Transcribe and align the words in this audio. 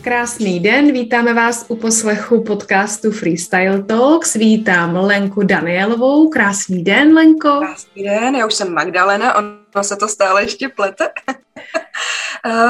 Krásný 0.00 0.60
den, 0.60 0.92
vítáme 0.92 1.34
vás 1.34 1.66
u 1.68 1.76
poslechu 1.76 2.44
podcastu 2.44 3.10
Freestyle 3.10 3.82
Talks. 3.82 4.34
Vítám 4.34 4.96
Lenku 4.96 5.42
Danielovou. 5.42 6.28
Krásný 6.28 6.84
den, 6.84 7.14
Lenko. 7.14 7.58
Krásný 7.58 8.04
den, 8.04 8.34
já 8.34 8.46
už 8.46 8.54
jsem 8.54 8.74
Magdalena, 8.74 9.34
ono 9.34 9.84
se 9.84 9.96
to 9.96 10.08
stále 10.08 10.42
ještě 10.42 10.68
plete. 10.68 11.10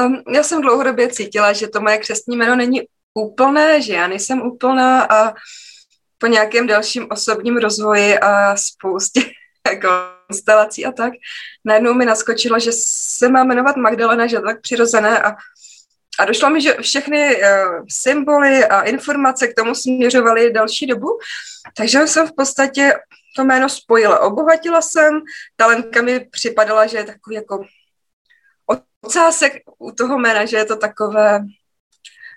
um, 0.05 0.23
já 0.33 0.43
jsem 0.43 0.61
dlouhodobě 0.61 1.07
cítila, 1.07 1.53
že 1.53 1.67
to 1.67 1.81
moje 1.81 1.97
křestní 1.97 2.37
jméno 2.37 2.55
není 2.55 2.81
úplné, 3.13 3.81
že 3.81 3.93
já 3.93 4.07
nejsem 4.07 4.41
úplná 4.41 5.01
a 5.03 5.33
po 6.23 6.27
nějakém 6.27 6.67
dalším 6.67 7.07
osobním 7.11 7.57
rozvoji 7.57 8.19
a 8.19 8.55
spoustě 8.55 9.21
konstelací 10.29 10.85
a 10.85 10.91
tak, 10.91 11.13
najednou 11.65 11.93
mi 11.93 12.05
naskočilo, 12.05 12.59
že 12.59 12.71
se 12.73 13.29
má 13.29 13.43
jmenovat 13.43 13.75
Magdalena, 13.75 14.27
že 14.27 14.39
to 14.39 14.45
tak 14.45 14.61
přirozené 14.61 15.21
a 15.21 15.35
a 16.19 16.25
došlo 16.25 16.49
mi, 16.49 16.61
že 16.61 16.77
všechny 16.81 17.35
uh, 17.35 17.85
symboly 17.89 18.65
a 18.65 18.81
informace 18.81 19.47
k 19.47 19.53
tomu 19.53 19.75
směřovaly 19.75 20.53
další 20.53 20.87
dobu, 20.87 21.07
takže 21.77 22.07
jsem 22.07 22.27
v 22.27 22.35
podstatě 22.37 22.93
to 23.35 23.43
jméno 23.43 23.69
spojila. 23.69 24.19
Obohatila 24.19 24.81
jsem, 24.81 25.21
talentka 25.55 26.01
mi 26.01 26.19
připadala, 26.19 26.87
že 26.87 26.97
je 26.97 27.03
takový 27.03 27.35
jako 27.35 27.65
ocásek 29.01 29.53
u 29.79 29.91
toho 29.91 30.19
jména, 30.19 30.45
že 30.45 30.57
je 30.57 30.65
to 30.65 30.75
takové 30.75 31.39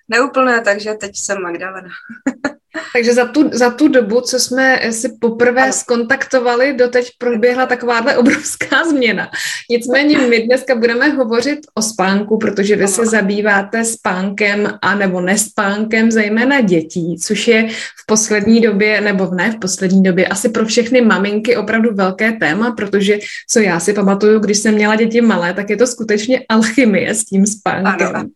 neúplné, 0.09 0.60
takže 0.60 0.95
teď 0.95 1.16
jsem 1.16 1.42
Magdalena. 1.42 1.90
Takže 2.92 3.14
za 3.14 3.24
tu, 3.26 3.50
za 3.52 3.70
tu 3.70 3.88
dobu, 3.88 4.20
co 4.20 4.38
jsme 4.38 4.80
si 4.92 5.08
poprvé 5.20 5.62
ano. 5.62 5.72
skontaktovali, 5.72 6.74
doteď 6.74 7.10
proběhla 7.18 7.66
takováhle 7.66 8.16
obrovská 8.22 8.84
změna. 8.84 9.30
Nicméně 9.70 10.18
my 10.18 10.40
dneska 10.40 10.74
budeme 10.74 11.09
hovořit 11.09 11.59
o 11.74 11.82
spánku, 11.82 12.38
protože 12.38 12.76
vy 12.76 12.88
se 12.88 13.06
zabýváte 13.06 13.84
spánkem 13.84 14.78
a 14.82 14.95
nebo 14.95 15.20
nespánkem, 15.20 16.10
zejména 16.10 16.60
dětí, 16.60 17.16
což 17.18 17.48
je 17.48 17.68
v 17.68 18.06
poslední 18.06 18.60
době, 18.60 19.01
nebo 19.01 19.30
ne 19.34 19.51
v 19.51 19.58
poslední 19.58 20.02
době, 20.02 20.26
asi 20.26 20.48
pro 20.48 20.64
všechny 20.64 21.01
maminky 21.01 21.56
opravdu 21.56 21.95
velké 21.95 22.32
téma, 22.32 22.70
protože 22.70 23.18
co 23.51 23.60
já 23.60 23.80
si 23.80 23.92
pamatuju, 23.92 24.40
když 24.40 24.58
jsem 24.58 24.74
měla 24.74 24.96
děti 24.96 25.20
malé, 25.20 25.54
tak 25.54 25.70
je 25.70 25.76
to 25.76 25.86
skutečně 25.86 26.45
alchymie 26.48 27.14
s 27.14 27.24
tím 27.24 27.46
spánkem. 27.46 28.16
Ano. 28.16 28.29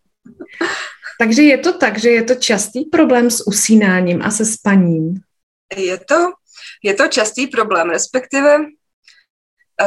Takže 1.21 1.43
je 1.43 1.59
to 1.59 1.73
tak, 1.73 1.99
že 1.99 2.11
je 2.11 2.23
to 2.23 2.35
častý 2.35 2.85
problém 2.85 3.31
s 3.31 3.47
usínáním 3.47 4.23
a 4.23 4.31
se 4.31 4.45
spaním? 4.45 5.21
Je 5.77 5.99
to, 5.99 6.33
je 6.83 6.95
to 6.95 7.09
častý 7.09 7.47
problém, 7.47 7.91
respektive 7.91 8.59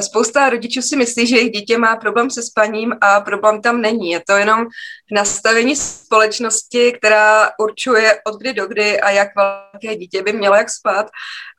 spousta 0.01 0.49
rodičů 0.49 0.81
si 0.81 0.95
myslí, 0.95 1.27
že 1.27 1.35
jejich 1.35 1.51
dítě 1.51 1.77
má 1.77 1.95
problém 1.95 2.29
se 2.29 2.43
spaním 2.43 2.95
a 3.01 3.21
problém 3.21 3.61
tam 3.61 3.81
není. 3.81 4.11
Je 4.11 4.21
to 4.27 4.37
jenom 4.37 4.65
nastavení 5.11 5.75
společnosti, 5.75 6.93
která 6.97 7.49
určuje 7.59 8.21
od 8.27 8.39
kdy 8.39 8.53
do 8.53 8.67
kdy 8.67 9.01
a 9.01 9.09
jak 9.09 9.29
velké 9.35 9.95
dítě 9.95 10.21
by 10.21 10.33
mělo 10.33 10.55
jak 10.55 10.69
spát. 10.69 11.09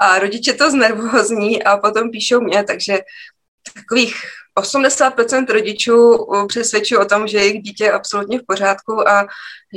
A 0.00 0.19
rodiče 0.19 0.53
to 0.53 0.70
znervozní 0.70 1.62
a 1.62 1.77
potom 1.77 2.11
píšou 2.11 2.41
mě, 2.41 2.64
takže 2.64 2.98
takových 3.75 4.14
80% 4.58 5.52
rodičů 5.52 6.27
přesvědčují 6.48 6.98
o 6.98 7.05
tom, 7.05 7.28
že 7.28 7.38
jejich 7.38 7.62
dítě 7.62 7.84
je 7.84 7.92
absolutně 7.92 8.38
v 8.38 8.47
pořádku 8.47 9.08
a 9.08 9.27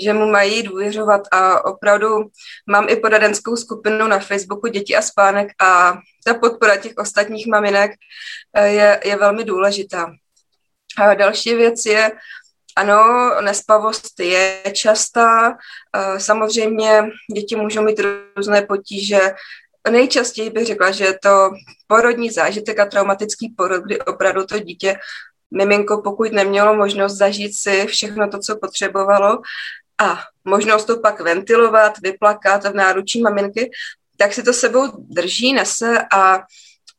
že 0.03 0.14
mu 0.14 0.31
mají 0.31 0.64
důvěřovat 0.64 1.22
a 1.31 1.66
opravdu 1.66 2.08
mám 2.70 2.89
i 2.89 2.95
poradenskou 2.95 3.55
skupinu 3.55 4.08
na 4.08 4.20
Facebooku 4.20 4.67
Děti 4.67 4.95
a 4.95 5.02
spánek 5.02 5.48
a 5.61 5.98
ta 6.25 6.33
podpora 6.33 6.78
těch 6.78 6.94
ostatních 6.98 7.48
maminek 7.48 7.92
eh, 8.53 8.67
je, 8.67 9.00
je 9.05 9.16
velmi 9.16 9.44
důležitá. 9.44 10.11
A 10.98 11.14
další 11.14 11.55
věc 11.55 11.86
je, 11.86 12.11
ano, 12.75 13.32
nespavost 13.42 14.20
je 14.20 14.64
častá. 14.73 15.58
Eh, 15.95 16.20
samozřejmě 16.20 17.04
děti 17.36 17.55
můžou 17.55 17.82
mít 17.82 17.99
různé 18.36 18.61
potíže 18.61 19.20
nejčastěji 19.89 20.49
bych 20.49 20.67
řekla, 20.67 20.92
že 20.92 21.05
je 21.05 21.20
to 21.20 21.52
porodní 21.87 22.30
zážitek 22.30 22.80
a 22.80 22.86
traumatický 22.86 23.53
porod, 23.58 23.83
kdy 23.83 23.99
opravdu 23.99 24.45
to 24.45 24.59
dítě, 24.59 24.99
miminko, 25.52 26.02
pokud 26.02 26.31
nemělo 26.31 26.75
možnost 26.75 27.17
zažít 27.17 27.55
si 27.55 27.86
všechno 27.86 28.30
to, 28.30 28.39
co 28.39 28.58
potřebovalo 28.58 29.42
a 29.97 30.20
možnost 30.45 30.86
to 30.86 30.99
pak 30.99 31.20
ventilovat, 31.20 31.99
vyplakat 31.99 32.64
v 32.64 32.73
náručí 32.73 33.21
maminky, 33.21 33.71
tak 34.17 34.33
si 34.33 34.43
to 34.43 34.53
sebou 34.53 34.87
drží, 34.97 35.53
nese 35.53 35.97
a 36.14 36.43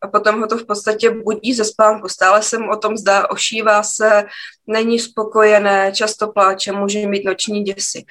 a 0.02 0.08
potom 0.08 0.40
ho 0.40 0.46
to 0.46 0.58
v 0.58 0.66
podstatě 0.66 1.10
budí 1.10 1.54
ze 1.54 1.64
spánku. 1.64 2.08
Stále 2.08 2.42
se 2.42 2.58
mu 2.58 2.70
o 2.70 2.76
tom 2.76 2.96
zdá, 2.96 3.30
ošívá 3.30 3.82
se, 3.82 4.24
není 4.66 4.98
spokojené, 4.98 5.92
často 5.94 6.28
pláče, 6.28 6.72
může 6.72 7.06
mít 7.06 7.24
noční 7.24 7.62
děsi. 7.62 8.04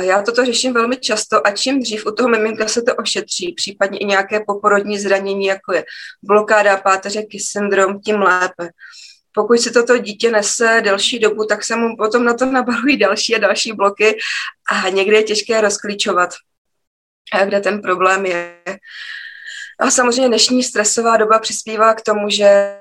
Já 0.00 0.22
toto 0.22 0.44
řeším 0.44 0.72
velmi 0.72 0.96
často 0.96 1.46
a 1.46 1.50
čím 1.50 1.82
dřív 1.82 2.06
u 2.06 2.10
toho 2.10 2.28
miminka 2.28 2.68
se 2.68 2.82
to 2.82 2.94
ošetří, 2.94 3.52
případně 3.52 3.98
i 3.98 4.04
nějaké 4.04 4.40
poporodní 4.46 4.98
zranění, 4.98 5.46
jako 5.46 5.72
je 5.72 5.84
blokáda 6.22 6.76
páteřeky, 6.76 7.40
syndrom, 7.40 8.00
tím 8.00 8.22
lépe. 8.22 8.68
Pokud 9.32 9.58
si 9.58 9.70
toto 9.70 9.98
dítě 9.98 10.30
nese 10.30 10.80
delší 10.84 11.18
dobu, 11.18 11.44
tak 11.44 11.64
se 11.64 11.76
mu 11.76 11.96
potom 11.96 12.24
na 12.24 12.34
to 12.34 12.46
nabalují 12.46 12.96
další 12.96 13.36
a 13.36 13.38
další 13.38 13.72
bloky 13.72 14.18
a 14.70 14.88
někdy 14.88 15.16
je 15.16 15.22
těžké 15.22 15.60
rozklíčovat, 15.60 16.34
kde 17.44 17.60
ten 17.60 17.82
problém 17.82 18.26
je. 18.26 18.56
A 19.78 19.90
samozřejmě 19.90 20.28
dnešní 20.28 20.62
stresová 20.62 21.16
doba 21.16 21.38
přispívá 21.38 21.94
k 21.94 22.02
tomu, 22.02 22.30
že 22.30 22.78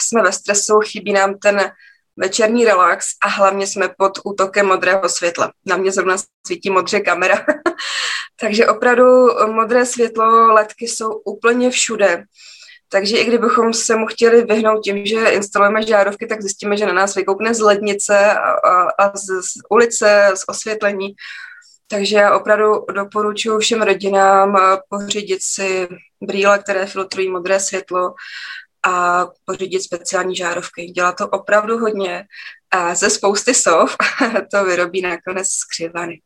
jsme 0.00 0.22
ve 0.22 0.32
stresu, 0.32 0.80
chybí 0.80 1.12
nám 1.12 1.38
ten 1.38 1.72
večerní 2.16 2.64
relax 2.64 3.12
a 3.24 3.28
hlavně 3.28 3.66
jsme 3.66 3.88
pod 3.98 4.18
útokem 4.24 4.66
modrého 4.66 5.08
světla. 5.08 5.52
Na 5.66 5.76
mě 5.76 5.92
zrovna 5.92 6.16
svítí 6.46 6.70
modře 6.70 7.00
kamera. 7.00 7.46
Takže 8.40 8.66
opravdu 8.66 9.26
modré 9.46 9.86
světlo, 9.86 10.52
letky 10.52 10.88
jsou 10.88 11.12
úplně 11.12 11.70
všude. 11.70 12.24
Takže 12.88 13.18
i 13.18 13.24
kdybychom 13.24 13.74
se 13.74 13.96
mu 13.96 14.06
chtěli 14.06 14.42
vyhnout 14.44 14.84
tím, 14.84 15.06
že 15.06 15.28
instalujeme 15.28 15.86
žárovky, 15.86 16.26
tak 16.26 16.40
zjistíme, 16.40 16.76
že 16.76 16.86
na 16.86 16.92
nás 16.92 17.14
vykoukne 17.14 17.54
z 17.54 17.60
lednice 17.60 18.32
a, 18.32 18.50
a, 18.50 18.90
a 18.98 19.16
z, 19.16 19.26
z 19.26 19.52
ulice, 19.70 20.30
z 20.34 20.44
osvětlení. 20.48 21.14
Takže 21.88 22.16
já 22.16 22.36
opravdu 22.36 22.84
doporučuji 22.94 23.58
všem 23.58 23.82
rodinám 23.82 24.58
pořídit 24.88 25.42
si 25.42 25.88
brýle, 26.26 26.58
které 26.58 26.86
filtrují 26.86 27.30
modré 27.30 27.60
světlo 27.60 28.14
a 28.86 29.26
pořídit 29.44 29.80
speciální 29.80 30.36
žárovky. 30.36 30.86
Dělá 30.86 31.12
to 31.12 31.28
opravdu 31.28 31.78
hodně 31.78 32.24
a 32.70 32.94
ze 32.94 33.10
spousty 33.10 33.54
sov 33.54 33.96
to 34.50 34.64
vyrobí 34.64 35.02
nakonec 35.02 35.48
skřivany. 35.48 36.20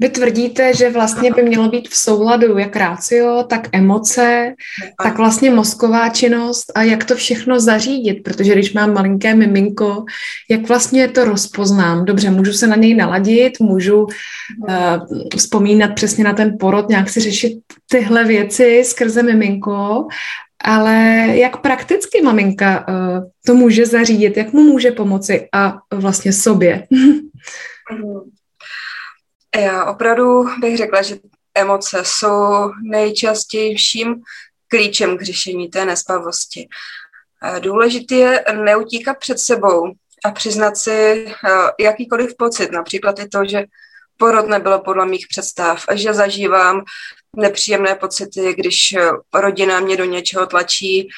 Vy 0.00 0.08
tvrdíte, 0.08 0.74
že 0.74 0.90
vlastně 0.90 1.30
by 1.30 1.42
mělo 1.42 1.68
být 1.68 1.88
v 1.88 1.96
souladu 1.96 2.58
jak 2.58 2.76
rácio, 2.76 3.44
tak 3.48 3.68
emoce, 3.72 4.54
tak 5.02 5.18
vlastně 5.18 5.50
mozková 5.50 6.08
činnost 6.08 6.72
a 6.74 6.82
jak 6.82 7.04
to 7.04 7.14
všechno 7.14 7.60
zařídit, 7.60 8.14
protože 8.14 8.52
když 8.52 8.72
mám 8.72 8.94
malinké 8.94 9.34
miminko, 9.34 10.04
jak 10.50 10.68
vlastně 10.68 11.08
to 11.08 11.24
rozpoznám? 11.24 12.04
Dobře, 12.04 12.30
můžu 12.30 12.52
se 12.52 12.66
na 12.66 12.76
něj 12.76 12.94
naladit, 12.94 13.60
můžu 13.60 14.02
uh, 14.02 14.08
vzpomínat 15.36 15.94
přesně 15.94 16.24
na 16.24 16.32
ten 16.32 16.56
porod, 16.60 16.88
nějak 16.88 17.10
si 17.10 17.20
řešit 17.20 17.58
tyhle 17.90 18.24
věci 18.24 18.82
skrze 18.84 19.22
miminko, 19.22 20.06
ale 20.64 21.26
jak 21.32 21.56
prakticky 21.56 22.22
maminka 22.22 22.86
uh, 22.88 23.24
to 23.46 23.54
může 23.54 23.86
zařídit, 23.86 24.36
jak 24.36 24.52
mu 24.52 24.62
může 24.62 24.90
pomoci 24.90 25.48
a 25.54 25.78
vlastně 25.94 26.32
sobě? 26.32 26.86
Já 29.56 29.84
opravdu 29.84 30.44
bych 30.60 30.76
řekla, 30.76 31.02
že 31.02 31.16
emoce 31.54 32.02
jsou 32.04 32.70
nejčastějším 32.82 34.22
klíčem 34.68 35.18
k 35.18 35.22
řešení 35.22 35.68
té 35.68 35.84
nespavosti. 35.84 36.68
Důležité 37.58 38.14
je 38.14 38.44
neutíkat 38.52 39.18
před 39.18 39.38
sebou 39.38 39.92
a 40.24 40.30
přiznat 40.30 40.76
si 40.76 41.26
jakýkoliv 41.80 42.36
pocit, 42.38 42.72
například 42.72 43.18
i 43.18 43.28
to, 43.28 43.44
že 43.44 43.64
porod 44.16 44.48
nebylo 44.48 44.80
podle 44.80 45.06
mých 45.06 45.26
představ 45.30 45.84
a 45.88 45.96
že 45.96 46.14
zažívám 46.14 46.84
nepříjemné 47.36 47.94
pocity, 47.94 48.54
když 48.54 48.94
rodina 49.34 49.80
mě 49.80 49.96
do 49.96 50.04
něčeho 50.04 50.46
tlačí, 50.46 51.08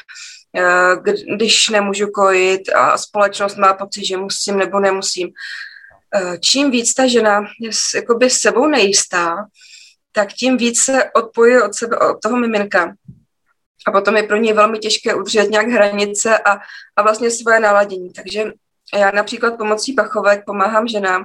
když 1.37 1.69
nemůžu 1.69 2.06
kojit 2.06 2.62
a 2.75 2.98
společnost 2.98 3.56
má 3.56 3.75
pocit, 3.75 4.04
že 4.04 4.16
musím 4.16 4.56
nebo 4.58 4.80
nemusím. 4.80 5.32
Eh, 6.14 6.38
čím 6.38 6.70
víc 6.70 6.94
ta 6.94 7.06
žena 7.06 7.44
je 7.61 7.70
jakoby 7.94 8.31
sebou 8.31 8.66
nejistá, 8.66 9.37
tak 10.12 10.32
tím 10.32 10.56
víc 10.56 10.81
se 10.81 11.11
odpojuje 11.14 11.62
od 11.62 11.75
sebe, 11.75 11.99
od 11.99 12.16
toho 12.22 12.37
miminka. 12.37 12.94
A 13.87 13.93
potom 13.93 14.16
je 14.16 14.22
pro 14.22 14.37
ně 14.37 14.55
velmi 14.55 14.78
těžké 14.78 15.14
udržet 15.14 15.50
nějak 15.50 15.69
hranice 15.69 16.38
a, 16.38 16.58
a 16.96 17.02
vlastně 17.02 17.31
svoje 17.31 17.61
naladění. 17.61 18.12
Takže 18.12 18.52
já 18.94 19.11
například 19.11 19.58
pomocí 19.58 19.93
pachovek 19.93 20.44
pomáhám 20.46 20.88
ženám, 20.88 21.25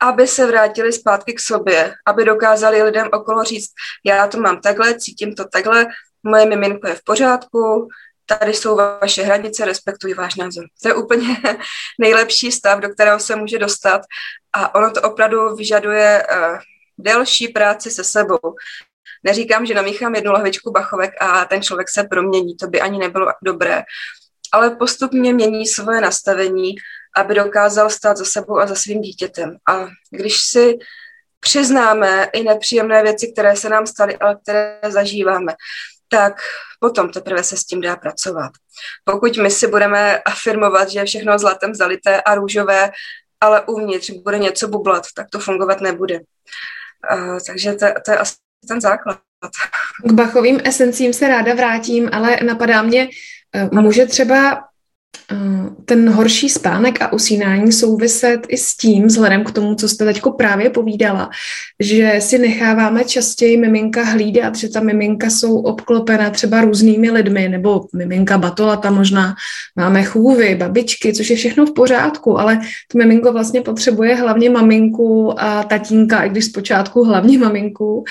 aby 0.00 0.26
se 0.26 0.46
vrátili 0.46 0.92
zpátky 0.92 1.34
k 1.34 1.40
sobě, 1.40 1.94
aby 2.06 2.24
dokázali 2.24 2.82
lidem 2.82 3.08
okolo 3.12 3.44
říct, 3.44 3.70
já 4.06 4.26
to 4.26 4.40
mám 4.40 4.60
takhle, 4.60 4.98
cítím 4.98 5.34
to 5.34 5.44
takhle, 5.44 5.86
moje 6.22 6.46
miminko 6.46 6.88
je 6.88 6.94
v 6.94 7.04
pořádku, 7.04 7.88
tady 8.26 8.54
jsou 8.54 8.76
vaše 8.76 9.22
hranice, 9.22 9.64
respektuji 9.64 10.14
váš 10.14 10.34
názor. 10.34 10.64
To 10.82 10.88
je 10.88 10.94
úplně 10.94 11.36
nejlepší 12.00 12.52
stav, 12.52 12.80
do 12.80 12.88
kterého 12.88 13.20
se 13.20 13.36
může 13.36 13.58
dostat 13.58 14.00
a 14.52 14.74
ono 14.74 14.90
to 14.90 15.02
opravdu 15.02 15.56
vyžaduje 15.56 16.26
uh, 16.32 16.58
delší 16.98 17.48
práci 17.48 17.90
se 17.90 18.04
sebou. 18.04 18.38
Neříkám, 19.24 19.66
že 19.66 19.74
namíchám 19.74 20.14
jednu 20.14 20.32
lahvičku 20.32 20.70
bachovek 20.70 21.10
a 21.20 21.44
ten 21.44 21.62
člověk 21.62 21.88
se 21.88 22.04
promění, 22.04 22.56
to 22.56 22.66
by 22.66 22.80
ani 22.80 22.98
nebylo 22.98 23.26
dobré, 23.44 23.82
ale 24.52 24.70
postupně 24.70 25.34
mění 25.34 25.66
svoje 25.66 26.00
nastavení, 26.00 26.74
aby 27.16 27.34
dokázal 27.34 27.90
stát 27.90 28.16
za 28.16 28.24
sebou 28.24 28.58
a 28.58 28.66
za 28.66 28.74
svým 28.74 29.00
dítětem. 29.00 29.56
A 29.68 29.86
když 30.10 30.40
si 30.40 30.78
přiznáme 31.40 32.28
i 32.32 32.42
nepříjemné 32.42 33.02
věci, 33.02 33.32
které 33.32 33.56
se 33.56 33.68
nám 33.68 33.86
staly, 33.86 34.16
ale 34.16 34.36
které 34.42 34.80
zažíváme, 34.88 35.52
tak 36.08 36.36
potom 36.80 37.08
teprve 37.10 37.42
se 37.42 37.56
s 37.56 37.64
tím 37.64 37.80
dá 37.80 37.96
pracovat. 37.96 38.52
Pokud 39.04 39.36
my 39.36 39.50
si 39.50 39.66
budeme 39.66 40.18
afirmovat, 40.18 40.88
že 40.88 40.98
je 40.98 41.04
všechno 41.04 41.38
zlatem 41.38 41.74
zalité 41.74 42.20
a 42.20 42.34
růžové, 42.34 42.90
ale 43.40 43.62
uvnitř 43.66 44.10
bude 44.10 44.38
něco 44.38 44.68
bublat, 44.68 45.06
tak 45.16 45.26
to 45.30 45.38
fungovat 45.38 45.80
nebude. 45.80 46.20
Uh, 47.12 47.38
takže 47.46 47.72
to, 47.72 47.86
to 48.04 48.10
je 48.10 48.18
asi 48.18 48.34
ten 48.68 48.80
základ. 48.80 49.18
K 50.04 50.12
bachovým 50.12 50.60
esencím 50.64 51.12
se 51.12 51.28
ráda 51.28 51.54
vrátím, 51.54 52.10
ale 52.12 52.38
napadá 52.46 52.82
mě, 52.82 53.08
eh, 53.54 53.68
může 53.72 54.06
třeba 54.06 54.52
Eh, 54.52 54.75
ten 55.84 56.10
horší 56.10 56.48
spánek 56.48 57.02
a 57.02 57.12
usínání 57.12 57.72
souviset 57.72 58.40
i 58.48 58.56
s 58.56 58.76
tím, 58.76 59.06
vzhledem 59.06 59.44
k 59.44 59.50
tomu, 59.50 59.74
co 59.74 59.88
jste 59.88 60.04
teď 60.04 60.22
právě 60.38 60.70
povídala, 60.70 61.30
že 61.80 62.16
si 62.18 62.38
necháváme 62.38 63.04
častěji 63.04 63.56
miminka 63.56 64.04
hlídat, 64.04 64.56
že 64.56 64.68
ta 64.68 64.80
miminka 64.80 65.30
jsou 65.30 65.58
obklopená 65.58 66.30
třeba 66.30 66.60
různými 66.60 67.10
lidmi, 67.10 67.48
nebo 67.48 67.86
miminka 67.94 68.38
batolata 68.38 68.90
možná, 68.90 69.34
máme 69.76 70.04
chůvy, 70.04 70.54
babičky, 70.54 71.12
což 71.12 71.30
je 71.30 71.36
všechno 71.36 71.66
v 71.66 71.74
pořádku, 71.74 72.38
ale 72.38 72.60
to 72.92 72.98
miminko 72.98 73.32
vlastně 73.32 73.60
potřebuje 73.60 74.14
hlavně 74.14 74.50
maminku 74.50 75.40
a 75.40 75.62
tatínka, 75.62 76.22
i 76.22 76.28
když 76.28 76.44
zpočátku 76.44 77.04
hlavně 77.04 77.38
maminku. 77.38 78.04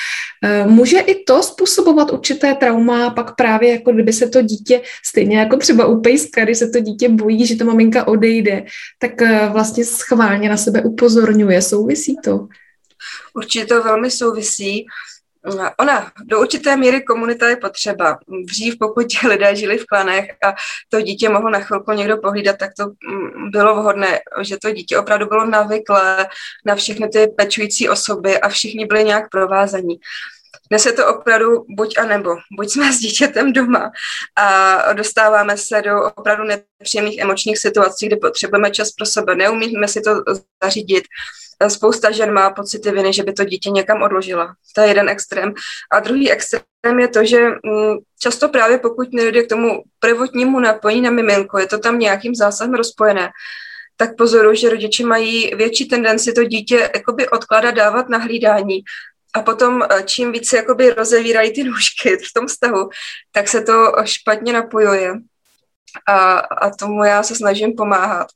Eh, 0.43 0.67
může 0.67 0.99
i 0.99 1.23
to 1.23 1.43
způsobovat 1.43 2.11
určité 2.13 2.55
trauma, 2.55 3.09
pak 3.09 3.35
právě 3.35 3.71
jako 3.71 3.91
kdyby 3.91 4.13
se 4.13 4.29
to 4.29 4.41
dítě, 4.41 4.81
stejně 5.05 5.37
jako 5.37 5.57
třeba 5.57 5.85
u 5.85 6.01
pejska, 6.01 6.43
když 6.43 6.57
se 6.57 6.69
to 6.69 6.79
dítě 6.85 7.09
bojí, 7.09 7.45
že 7.45 7.55
ta 7.55 7.65
maminka 7.65 8.07
odejde, 8.07 8.65
tak 8.99 9.21
eh, 9.21 9.49
vlastně 9.51 9.85
schválně 9.85 10.49
na 10.49 10.57
sebe 10.57 10.81
upozorňuje. 10.81 11.61
Souvisí 11.61 12.15
to? 12.23 12.47
Určitě 13.33 13.65
to 13.65 13.83
velmi 13.83 14.11
souvisí. 14.11 14.85
Ona, 15.79 16.11
do 16.23 16.41
určité 16.41 16.77
míry 16.77 17.01
komunita 17.01 17.49
je 17.49 17.55
potřeba. 17.55 18.17
Dřív, 18.45 18.75
pokud 18.79 19.05
lidé 19.27 19.55
žili 19.55 19.77
v 19.77 19.85
klanech 19.85 20.25
a 20.43 20.55
to 20.89 21.01
dítě 21.01 21.29
mohlo 21.29 21.49
na 21.49 21.59
chvilku 21.59 21.91
někdo 21.91 22.17
pohlídat, 22.17 22.57
tak 22.57 22.71
to 22.77 22.85
mm, 22.85 23.51
bylo 23.51 23.75
vhodné, 23.75 24.19
že 24.41 24.57
to 24.57 24.71
dítě 24.71 24.97
opravdu 24.97 25.25
bylo 25.25 25.45
navyklé 25.45 26.27
na 26.65 26.75
všechny 26.75 27.09
ty 27.09 27.27
pečující 27.27 27.89
osoby 27.89 28.39
a 28.39 28.49
všichni 28.49 28.85
byli 28.85 29.03
nějak 29.03 29.29
provázaní. 29.29 29.99
Dnes 30.69 30.85
je 30.85 30.93
to 30.93 31.15
opravdu 31.15 31.65
buď 31.69 31.97
a 31.97 32.05
nebo. 32.05 32.35
Buď 32.57 32.69
jsme 32.69 32.93
s 32.93 32.99
dítětem 32.99 33.53
doma 33.53 33.91
a 34.35 34.93
dostáváme 34.93 35.57
se 35.57 35.81
do 35.81 36.03
opravdu 36.17 36.43
nepříjemných 36.43 37.19
emočních 37.19 37.57
situací, 37.57 38.07
kdy 38.07 38.15
potřebujeme 38.15 38.71
čas 38.71 38.91
pro 38.91 39.05
sebe, 39.05 39.35
neumíme 39.35 39.87
si 39.87 40.01
to 40.01 40.23
zařídit. 40.63 41.03
Spousta 41.67 42.11
žen 42.11 42.33
má 42.33 42.49
pocity 42.49 42.91
viny, 42.91 43.13
že 43.13 43.23
by 43.23 43.33
to 43.33 43.43
dítě 43.43 43.69
někam 43.69 44.01
odložila. 44.01 44.55
To 44.75 44.81
je 44.81 44.87
jeden 44.87 45.09
extrém. 45.09 45.53
A 45.91 45.99
druhý 45.99 46.31
extrém 46.31 46.99
je 46.99 47.07
to, 47.07 47.25
že 47.25 47.47
mm, 47.47 47.97
často 48.19 48.49
právě 48.49 48.77
pokud 48.77 49.13
nejde 49.13 49.43
k 49.43 49.49
tomu 49.49 49.83
prvotnímu 49.99 50.59
napojení 50.59 51.01
na 51.01 51.11
miminko, 51.11 51.59
je 51.59 51.67
to 51.67 51.79
tam 51.79 51.99
nějakým 51.99 52.35
zásahem 52.35 52.73
rozpojené, 52.73 53.29
tak 53.97 54.17
pozoruju, 54.17 54.55
že 54.55 54.69
rodiče 54.69 55.05
mají 55.05 55.55
větší 55.55 55.87
tendenci 55.87 56.33
to 56.33 56.43
dítě 56.43 56.91
odkládat, 57.31 57.75
dávat 57.75 58.09
na 58.09 58.17
hlídání 58.17 58.83
a 59.35 59.41
potom 59.41 59.83
eh, 59.83 60.03
čím 60.03 60.31
více 60.31 60.57
jakoby 60.57 60.93
rozevírají 60.93 61.53
ty 61.53 61.63
nůžky 61.69 62.17
v 62.17 62.33
tom 62.35 62.47
vztahu, 62.47 62.89
tak 63.31 63.47
se 63.47 63.61
to 63.61 63.93
špatně 64.03 64.53
napojuje. 64.53 65.13
A, 66.07 66.39
a 66.39 66.69
tomu 66.69 67.03
já 67.03 67.23
se 67.23 67.35
snažím 67.35 67.75
pomáhat. 67.75 68.27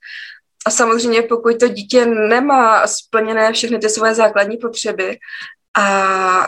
A 0.65 0.69
samozřejmě 0.69 1.21
pokud 1.21 1.59
to 1.59 1.67
dítě 1.67 2.05
nemá 2.05 2.87
splněné 2.87 3.53
všechny 3.53 3.79
ty 3.79 3.89
svoje 3.89 4.15
základní 4.15 4.57
potřeby 4.57 5.17
a 5.77 6.47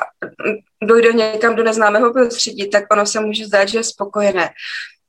dojde 0.83 1.13
někam 1.13 1.55
do 1.55 1.63
neznámého 1.63 2.13
prostředí, 2.13 2.69
tak 2.69 2.83
ono 2.91 3.05
se 3.05 3.19
může 3.19 3.45
zdát, 3.45 3.65
že 3.65 3.77
je 3.77 3.83
spokojené. 3.83 4.49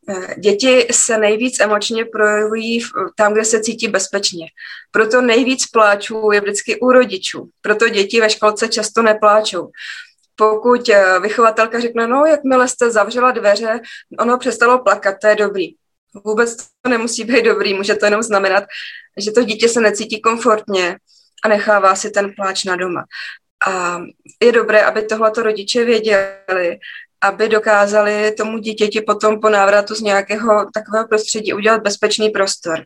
Eh, 0.09 0.35
děti 0.41 0.87
se 0.91 1.19
nejvíc 1.19 1.61
emočně 1.61 2.05
projevují 2.05 2.81
tam, 3.17 3.33
kde 3.33 3.45
se 3.45 3.61
cítí 3.61 3.89
bezpečně. 3.89 4.47
Proto 4.91 5.21
nejvíc 5.21 5.67
pláčů 5.67 6.31
je 6.33 6.41
vždycky 6.41 6.81
u 6.81 6.93
rodičů. 6.93 7.49
Proto 7.61 7.89
děti 7.89 8.21
ve 8.21 8.31
školce 8.31 8.69
často 8.69 9.03
nepláčou. 9.03 9.71
Pokud 10.37 10.89
eh, 10.89 11.21
vychovatelka 11.21 11.81
řekne, 11.81 12.07
no 12.07 12.27
jakmile 12.27 12.69
jste 12.69 12.91
zavřela 12.91 13.31
dveře, 13.31 13.81
ono 14.19 14.39
přestalo 14.39 14.79
plakat, 14.79 15.17
to 15.21 15.27
je 15.27 15.37
dobrý. 15.37 15.69
Vůbec 16.25 16.57
to 16.57 16.91
nemusí 16.91 17.25
být 17.25 17.45
dobrý, 17.45 17.75
může 17.75 17.95
to 17.95 18.05
jenom 18.05 18.23
znamenat, 18.23 18.65
že 19.17 19.33
to 19.33 19.43
dítě 19.43 19.69
se 19.69 19.81
necítí 19.81 20.21
komfortně 20.21 20.97
a 21.45 21.49
nechává 21.49 21.97
si 21.97 22.11
ten 22.11 22.33
pláč 22.37 22.65
na 22.65 22.77
doma. 22.77 23.05
A 23.69 24.03
je 24.43 24.53
dobré, 24.53 24.83
aby 24.83 25.03
tohleto 25.03 25.43
rodiče 25.43 25.85
věděli 25.85 26.79
aby 27.23 27.49
dokázali 27.49 28.33
tomu 28.33 28.59
dítěti 28.59 29.01
potom 29.01 29.41
po 29.41 29.49
návratu 29.49 29.95
z 29.95 30.01
nějakého 30.01 30.71
takového 30.75 31.09
prostředí 31.09 31.53
udělat 31.53 31.83
bezpečný 31.83 32.31
prostor. 32.31 32.85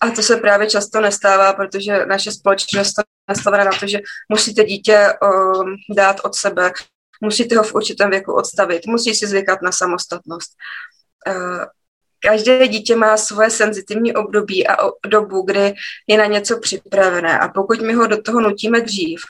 A 0.00 0.10
to 0.10 0.22
se 0.22 0.36
právě 0.36 0.70
často 0.70 1.00
nestává, 1.00 1.52
protože 1.52 2.06
naše 2.06 2.32
společnost 2.32 2.94
je 2.98 3.04
nastavená 3.28 3.64
na 3.64 3.70
to, 3.80 3.86
že 3.86 3.98
musíte 4.28 4.64
dítě 4.64 5.08
um, 5.22 5.76
dát 5.96 6.20
od 6.24 6.34
sebe, 6.34 6.72
musíte 7.20 7.56
ho 7.56 7.62
v 7.62 7.74
určitém 7.74 8.10
věku 8.10 8.32
odstavit, 8.32 8.86
musí 8.86 9.14
si 9.14 9.26
zvykat 9.26 9.62
na 9.62 9.72
samostatnost. 9.72 10.50
Uh, 11.28 11.64
každé 12.20 12.68
dítě 12.68 12.96
má 12.96 13.16
svoje 13.16 13.50
senzitivní 13.50 14.14
období 14.14 14.68
a 14.68 14.76
dobu, 15.06 15.42
kdy 15.42 15.74
je 16.06 16.18
na 16.18 16.26
něco 16.26 16.58
připravené. 16.58 17.38
A 17.38 17.48
pokud 17.48 17.80
my 17.80 17.92
ho 17.92 18.06
do 18.06 18.22
toho 18.22 18.40
nutíme 18.40 18.80
dřív, 18.80 19.20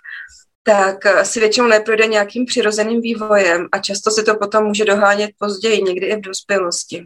tak 0.68 1.06
eh, 1.06 1.24
si 1.24 1.40
většinou 1.40 1.66
neprojde 1.66 2.06
nějakým 2.06 2.44
přirozeným 2.44 3.00
vývojem 3.00 3.66
a 3.72 3.78
často 3.78 4.10
se 4.10 4.22
to 4.22 4.34
potom 4.34 4.64
může 4.64 4.84
dohánět 4.84 5.30
později, 5.38 5.82
někdy 5.82 6.06
i 6.06 6.16
v 6.16 6.20
dospělosti. 6.20 7.04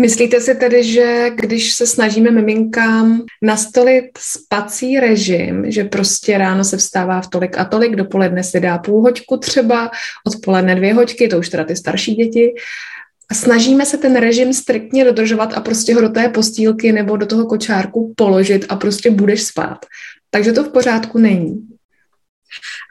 Myslíte 0.00 0.40
si 0.40 0.54
tedy, 0.54 0.84
že 0.84 1.30
když 1.34 1.72
se 1.72 1.86
snažíme 1.86 2.30
miminkám 2.30 3.22
nastolit 3.42 4.04
spací 4.18 5.00
režim, 5.00 5.70
že 5.70 5.84
prostě 5.84 6.38
ráno 6.38 6.64
se 6.64 6.76
vstává 6.76 7.20
v 7.20 7.28
tolik 7.28 7.58
a 7.58 7.64
tolik, 7.64 7.96
dopoledne 7.96 8.44
si 8.44 8.60
dá 8.60 8.78
půl 8.78 9.02
hoďku 9.02 9.36
třeba, 9.36 9.90
odpoledne 10.26 10.74
dvě 10.74 10.94
hoďky, 10.94 11.28
to 11.28 11.38
už 11.38 11.48
teda 11.48 11.64
ty 11.64 11.76
starší 11.76 12.14
děti, 12.14 12.54
a 13.30 13.34
snažíme 13.34 13.86
se 13.86 13.98
ten 13.98 14.16
režim 14.16 14.52
striktně 14.52 15.04
dodržovat 15.04 15.52
a 15.54 15.60
prostě 15.60 15.94
ho 15.94 16.00
do 16.00 16.08
té 16.08 16.28
postýlky 16.28 16.92
nebo 16.92 17.16
do 17.16 17.26
toho 17.26 17.46
kočárku 17.46 18.14
položit 18.16 18.66
a 18.68 18.76
prostě 18.76 19.10
budeš 19.10 19.42
spát. 19.42 19.78
Takže 20.30 20.52
to 20.52 20.64
v 20.64 20.72
pořádku 20.72 21.18
není. 21.18 21.68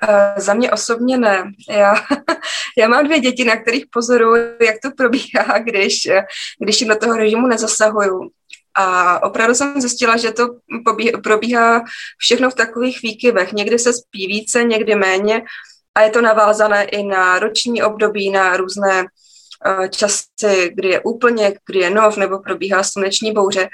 Uh, 0.10 0.38
za 0.38 0.54
mě 0.54 0.72
osobně 0.72 1.18
ne. 1.18 1.52
Já, 1.70 1.96
já 2.78 2.88
mám 2.88 3.06
dvě 3.06 3.20
děti, 3.20 3.44
na 3.44 3.56
kterých 3.56 3.86
pozoruju, 3.92 4.44
jak 4.62 4.76
to 4.84 4.92
probíhá, 4.98 5.60
když, 5.60 6.08
když 6.60 6.82
jim 6.82 6.90
do 6.90 6.96
toho 6.96 7.18
režimu 7.18 7.48
nezasahuju. 7.48 8.30
A 8.76 9.24
opravdu 9.24 9.56
jsem 9.56 9.82
zjistila, 9.82 10.18
že 10.18 10.32
to 10.32 10.48
probíhá 11.24 11.84
všechno 12.18 12.50
v 12.50 12.56
takových 12.56 13.02
výkyvech. 13.02 13.54
Někdy 13.54 13.80
se 13.80 13.94
spí 13.94 14.28
více, 14.28 14.64
někdy 14.64 14.96
méně 14.96 15.42
a 15.96 16.02
je 16.02 16.10
to 16.10 16.22
navázané 16.22 16.84
i 16.84 17.04
na 17.04 17.40
roční 17.40 17.84
období, 17.84 18.30
na 18.30 18.58
různé 18.58 19.04
Eh, 19.04 19.06
časy, 19.90 20.72
kdy 20.74 20.88
je 20.88 21.02
úplně, 21.02 21.54
kdy 21.66 21.80
je 21.80 21.90
nov 21.90 22.18
nebo 22.18 22.40
probíhá 22.40 22.84
sluneční 22.84 23.32
bouře. 23.32 23.70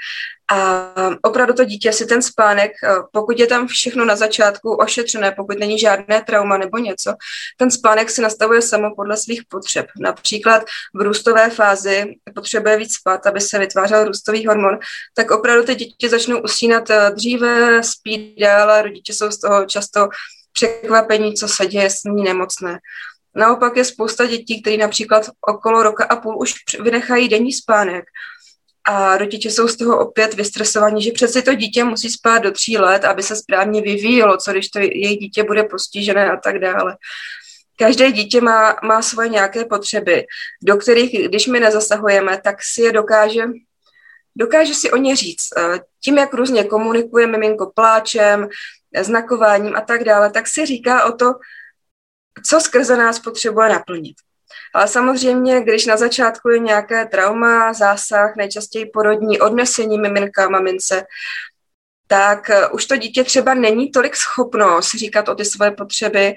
A 0.52 0.90
opravdu 1.22 1.54
to 1.54 1.64
dítě 1.64 1.92
si 1.92 2.06
ten 2.06 2.22
spánek, 2.22 2.72
eh, 2.84 2.88
pokud 3.12 3.38
je 3.38 3.46
tam 3.46 3.66
všechno 3.66 4.04
na 4.04 4.16
začátku 4.16 4.74
ošetřené, 4.74 5.32
pokud 5.32 5.58
není 5.58 5.78
žádné 5.78 6.22
trauma 6.26 6.58
nebo 6.58 6.78
něco, 6.78 7.14
ten 7.56 7.70
spánek 7.70 8.10
si 8.10 8.22
nastavuje 8.22 8.62
samo 8.62 8.94
podle 8.96 9.16
svých 9.16 9.42
potřeb. 9.48 9.86
Například 10.00 10.62
v 10.94 11.00
růstové 11.00 11.50
fázi 11.50 12.04
potřebuje 12.34 12.76
víc 12.76 12.94
spát, 12.94 13.26
aby 13.26 13.40
se 13.40 13.58
vytvářel 13.58 14.04
růstový 14.04 14.46
hormon, 14.46 14.78
tak 15.14 15.30
opravdu 15.30 15.64
ty 15.64 15.74
děti 15.74 16.08
začnou 16.08 16.40
usínat 16.40 16.90
eh, 16.90 17.10
dříve, 17.10 17.82
spí 17.82 18.36
dál 18.40 18.70
a 18.70 18.82
rodiče 18.82 19.12
jsou 19.12 19.30
z 19.30 19.40
toho 19.40 19.64
často 19.64 20.08
překvapení, 20.52 21.34
co 21.34 21.48
se 21.48 21.66
děje, 21.66 21.90
s 21.90 22.04
ní 22.04 22.22
nemocné. 22.22 22.78
Naopak 23.36 23.76
je 23.76 23.84
spousta 23.84 24.26
dětí, 24.26 24.62
které 24.62 24.76
například 24.76 25.30
okolo 25.40 25.82
roka 25.82 26.04
a 26.04 26.16
půl 26.16 26.38
už 26.38 26.54
vynechají 26.80 27.28
denní 27.28 27.52
spánek 27.52 28.04
a 28.84 29.16
rodiče 29.16 29.50
jsou 29.50 29.68
z 29.68 29.76
toho 29.76 29.98
opět 29.98 30.34
vystresovaní, 30.34 31.02
že 31.02 31.12
přeci 31.12 31.42
to 31.42 31.54
dítě 31.54 31.84
musí 31.84 32.10
spát 32.10 32.38
do 32.38 32.50
tří 32.50 32.78
let, 32.78 33.04
aby 33.04 33.22
se 33.22 33.36
správně 33.36 33.82
vyvíjelo, 33.82 34.36
co 34.36 34.52
když 34.52 34.68
to 34.68 34.78
jejich 34.78 35.18
dítě 35.18 35.44
bude 35.44 35.62
postižené 35.62 36.30
a 36.30 36.36
tak 36.36 36.58
dále. 36.58 36.96
Každé 37.78 38.12
dítě 38.12 38.40
má, 38.40 38.76
má 38.82 39.02
svoje 39.02 39.28
nějaké 39.28 39.64
potřeby, 39.64 40.24
do 40.62 40.76
kterých, 40.76 41.28
když 41.28 41.46
my 41.46 41.60
nezasahujeme, 41.60 42.40
tak 42.44 42.56
si 42.62 42.82
je 42.82 42.92
dokáže, 42.92 43.42
dokáže 44.36 44.74
si 44.74 44.90
o 44.90 44.96
ně 44.96 45.16
říct. 45.16 45.48
Tím, 46.04 46.18
jak 46.18 46.34
různě 46.34 46.64
komunikuje 46.64 47.26
miminko 47.26 47.72
pláčem, 47.74 48.48
znakováním 49.00 49.76
a 49.76 49.80
tak 49.80 50.04
dále, 50.04 50.30
tak 50.30 50.48
si 50.48 50.66
říká 50.66 51.04
o 51.04 51.12
to, 51.12 51.34
co 52.46 52.60
skrze 52.60 52.96
nás 52.96 53.18
potřebuje 53.18 53.68
naplnit. 53.68 54.16
Ale 54.74 54.88
samozřejmě, 54.88 55.60
když 55.60 55.86
na 55.86 55.96
začátku 55.96 56.48
je 56.48 56.58
nějaké 56.58 57.06
trauma, 57.06 57.72
zásah, 57.72 58.36
nejčastěji 58.36 58.86
porodní 58.86 59.40
odnesení 59.40 59.98
miminka, 59.98 60.48
mamince, 60.48 61.06
tak 62.06 62.50
eh, 62.50 62.68
už 62.68 62.86
to 62.86 62.96
dítě 62.96 63.24
třeba 63.24 63.54
není 63.54 63.90
tolik 63.90 64.16
schopno 64.16 64.82
si 64.82 64.98
říkat 64.98 65.28
o 65.28 65.34
ty 65.34 65.44
svoje 65.44 65.70
potřeby, 65.70 66.34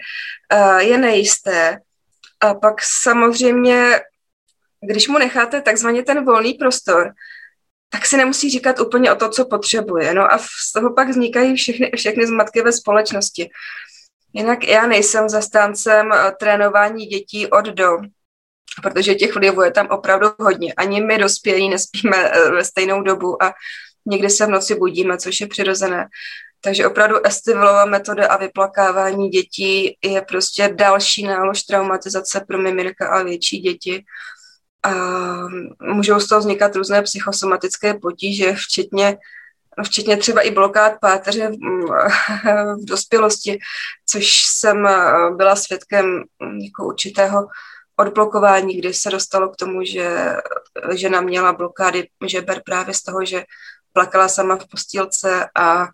eh, 0.54 0.84
je 0.84 0.98
nejisté. 0.98 1.80
A 2.40 2.54
pak 2.54 2.76
samozřejmě, 2.82 4.02
když 4.88 5.08
mu 5.08 5.18
necháte 5.18 5.62
takzvaně 5.62 6.04
ten 6.04 6.26
volný 6.26 6.54
prostor, 6.54 7.12
tak 7.90 8.06
si 8.06 8.18
nemusí 8.18 8.50
říkat 8.50 8.80
úplně 8.80 9.12
o 9.12 9.16
to, 9.16 9.30
co 9.30 9.46
potřebuje. 9.46 10.14
No 10.14 10.34
a 10.34 10.38
z 10.38 10.72
toho 10.74 10.94
pak 10.94 11.10
vznikají 11.10 11.56
všechny, 11.56 11.92
všechny 11.96 12.28
zmatky 12.28 12.62
ve 12.62 12.72
společnosti. 12.72 13.50
Jinak 14.38 14.64
já 14.68 14.88
nejsem 14.88 15.30
zastáncem 15.30 16.12
eh, 16.12 16.32
trénování 16.40 17.06
dětí 17.06 17.48
od 17.48 17.66
do, 17.66 17.98
protože 18.82 19.16
těch 19.16 19.36
vlivů 19.36 19.62
je 19.62 19.72
tam 19.72 19.88
opravdu 19.88 20.28
hodně. 20.40 20.74
Ani 20.74 21.02
my 21.02 21.18
dospělí 21.18 21.70
nespíme 21.70 22.32
ve 22.52 22.66
stejnou 22.66 23.02
dobu 23.02 23.44
a 23.44 23.54
někdy 24.06 24.30
se 24.30 24.46
v 24.46 24.50
noci 24.50 24.76
budíme, 24.76 25.18
což 25.18 25.42
je 25.42 25.48
přirozené. 25.48 26.08
Takže 26.62 26.88
opravdu 26.88 27.26
estivilová 27.26 27.86
metoda 27.86 28.28
a 28.28 28.38
vyplakávání 28.38 29.30
dětí 29.30 29.98
je 30.04 30.22
prostě 30.22 30.70
další 30.76 31.24
nálož 31.24 31.64
traumatizace 31.64 32.46
pro 32.48 32.58
miminka 32.58 33.08
a 33.08 33.24
větší 33.24 33.60
děti. 33.60 34.04
A 34.84 34.94
můžou 35.94 36.20
z 36.20 36.28
toho 36.28 36.40
vznikat 36.40 36.76
různé 36.76 37.02
psychosomatické 37.02 37.94
potíže, 37.94 38.54
včetně, 38.54 39.18
včetně 39.84 40.18
třeba 40.18 40.42
i 40.42 40.52
blokád 40.52 40.94
páteře 41.02 41.50
v, 41.50 41.58
v 42.82 42.86
dospělosti, 42.86 43.60
což 44.06 44.46
jsem 44.46 44.88
byla 45.36 45.56
svědkem 45.56 46.24
jako 46.42 46.86
určitého 46.86 47.48
odblokování, 48.00 48.78
kdy 48.78 48.94
se 48.94 49.10
dostalo 49.10 49.50
k 49.50 49.56
tomu, 49.56 49.84
že 49.84 50.36
žena 50.96 51.22
měla 51.22 51.54
blokády 51.54 52.10
žeber 52.28 52.62
právě 52.66 52.94
z 52.94 53.04
toho, 53.04 53.26
že 53.26 53.44
plakala 53.94 54.28
sama 54.28 54.56
v 54.56 54.68
postýlce 54.68 55.50
a 55.56 55.88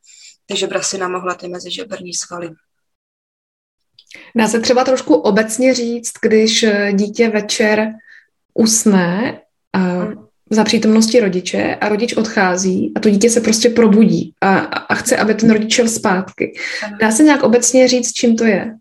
ty 0.46 0.58
žebra 0.58 0.82
si 0.82 0.98
namohla 0.98 1.34
ty 1.34 1.48
mezižeberní 1.48 2.14
svaly. 2.14 2.50
Dá 4.36 4.48
se 4.48 4.60
třeba 4.60 4.84
trošku 4.84 5.16
obecně 5.16 5.74
říct, 5.74 6.12
když 6.22 6.66
dítě 6.94 7.30
večer 7.30 7.94
usne 8.54 9.42
hmm. 9.76 10.28
Za 10.50 10.64
přítomnosti 10.64 11.20
rodiče 11.20 11.76
a 11.76 11.90
rodič 11.90 12.14
odchází 12.14 12.94
a 12.96 13.00
to 13.00 13.10
dítě 13.10 13.30
se 13.30 13.42
prostě 13.42 13.70
probudí 13.70 14.34
a, 14.42 14.58
a 14.60 14.96
chce, 14.96 15.18
aby 15.18 15.36
ten 15.36 15.52
rodič 15.52 15.74
šel 15.74 15.88
zpátky. 15.88 16.54
Dá 17.00 17.12
se 17.12 17.24
nějak 17.24 17.44
obecně 17.44 17.88
říct, 17.88 18.14
čím 18.14 18.36
to 18.36 18.44
je? 18.44 18.76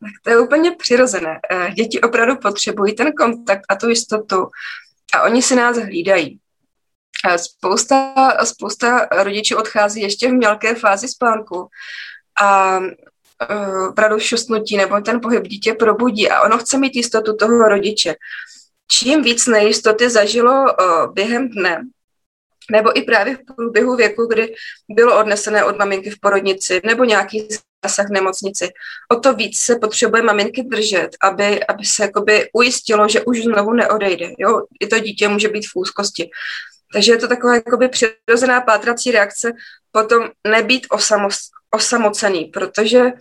Tak 0.00 0.12
to 0.22 0.30
je 0.30 0.38
úplně 0.38 0.70
přirozené. 0.70 1.40
Eh, 1.50 1.70
děti 1.70 2.00
opravdu 2.00 2.36
potřebují 2.36 2.94
ten 2.94 3.12
kontakt 3.12 3.62
a 3.68 3.74
tu 3.74 3.88
jistotu 3.88 4.46
a 5.14 5.22
oni 5.22 5.42
si 5.42 5.56
nás 5.56 5.76
hlídají. 5.76 6.38
Spousta, 7.36 8.14
spousta 8.44 9.08
rodičů 9.22 9.56
odchází 9.56 10.00
ještě 10.00 10.28
v 10.28 10.32
mělké 10.32 10.74
fázi 10.74 11.08
spánku 11.08 11.68
a 12.42 12.78
uh, 12.78 13.88
opravdu 13.88 14.18
šustnutí 14.18 14.76
nebo 14.76 15.00
ten 15.00 15.20
pohyb 15.20 15.42
dítě 15.42 15.74
probudí 15.74 16.30
a 16.30 16.42
ono 16.42 16.58
chce 16.58 16.78
mít 16.78 16.96
jistotu 16.96 17.36
toho 17.36 17.68
rodiče. 17.68 18.14
Čím 18.90 19.22
víc 19.22 19.46
nejistoty 19.46 20.10
zažilo 20.10 20.52
uh, 20.52 21.14
během 21.14 21.48
dne, 21.48 21.82
nebo 22.70 22.98
i 22.98 23.02
právě 23.02 23.36
v 23.36 23.54
průběhu 23.56 23.96
věku, 23.96 24.26
kdy 24.26 24.54
bylo 24.88 25.20
odnesené 25.20 25.64
od 25.64 25.78
maminky 25.78 26.10
v 26.10 26.20
porodnici 26.20 26.80
nebo 26.84 27.04
nějaký 27.04 27.48
zásah 27.84 28.06
v 28.08 28.12
nemocnici, 28.12 28.68
o 29.12 29.20
to 29.20 29.34
víc 29.34 29.58
se 29.58 29.76
potřebuje 29.76 30.22
maminky 30.22 30.62
držet, 30.62 31.08
aby, 31.22 31.66
aby 31.66 31.84
se 31.84 32.02
jakoby 32.02 32.48
ujistilo, 32.52 33.08
že 33.08 33.24
už 33.24 33.42
znovu 33.42 33.72
neodejde. 33.72 34.30
Jo? 34.38 34.62
I 34.80 34.86
to 34.86 34.98
dítě 34.98 35.28
může 35.28 35.48
být 35.48 35.66
v 35.66 35.76
úzkosti. 35.76 36.30
Takže 36.92 37.12
je 37.12 37.18
to 37.18 37.28
taková 37.28 37.54
jakoby 37.54 37.88
přirozená 37.88 38.60
pátrací 38.60 39.10
reakce 39.10 39.52
potom 39.92 40.30
nebýt 40.46 40.86
osamocený, 41.74 42.44
protože 42.44 43.12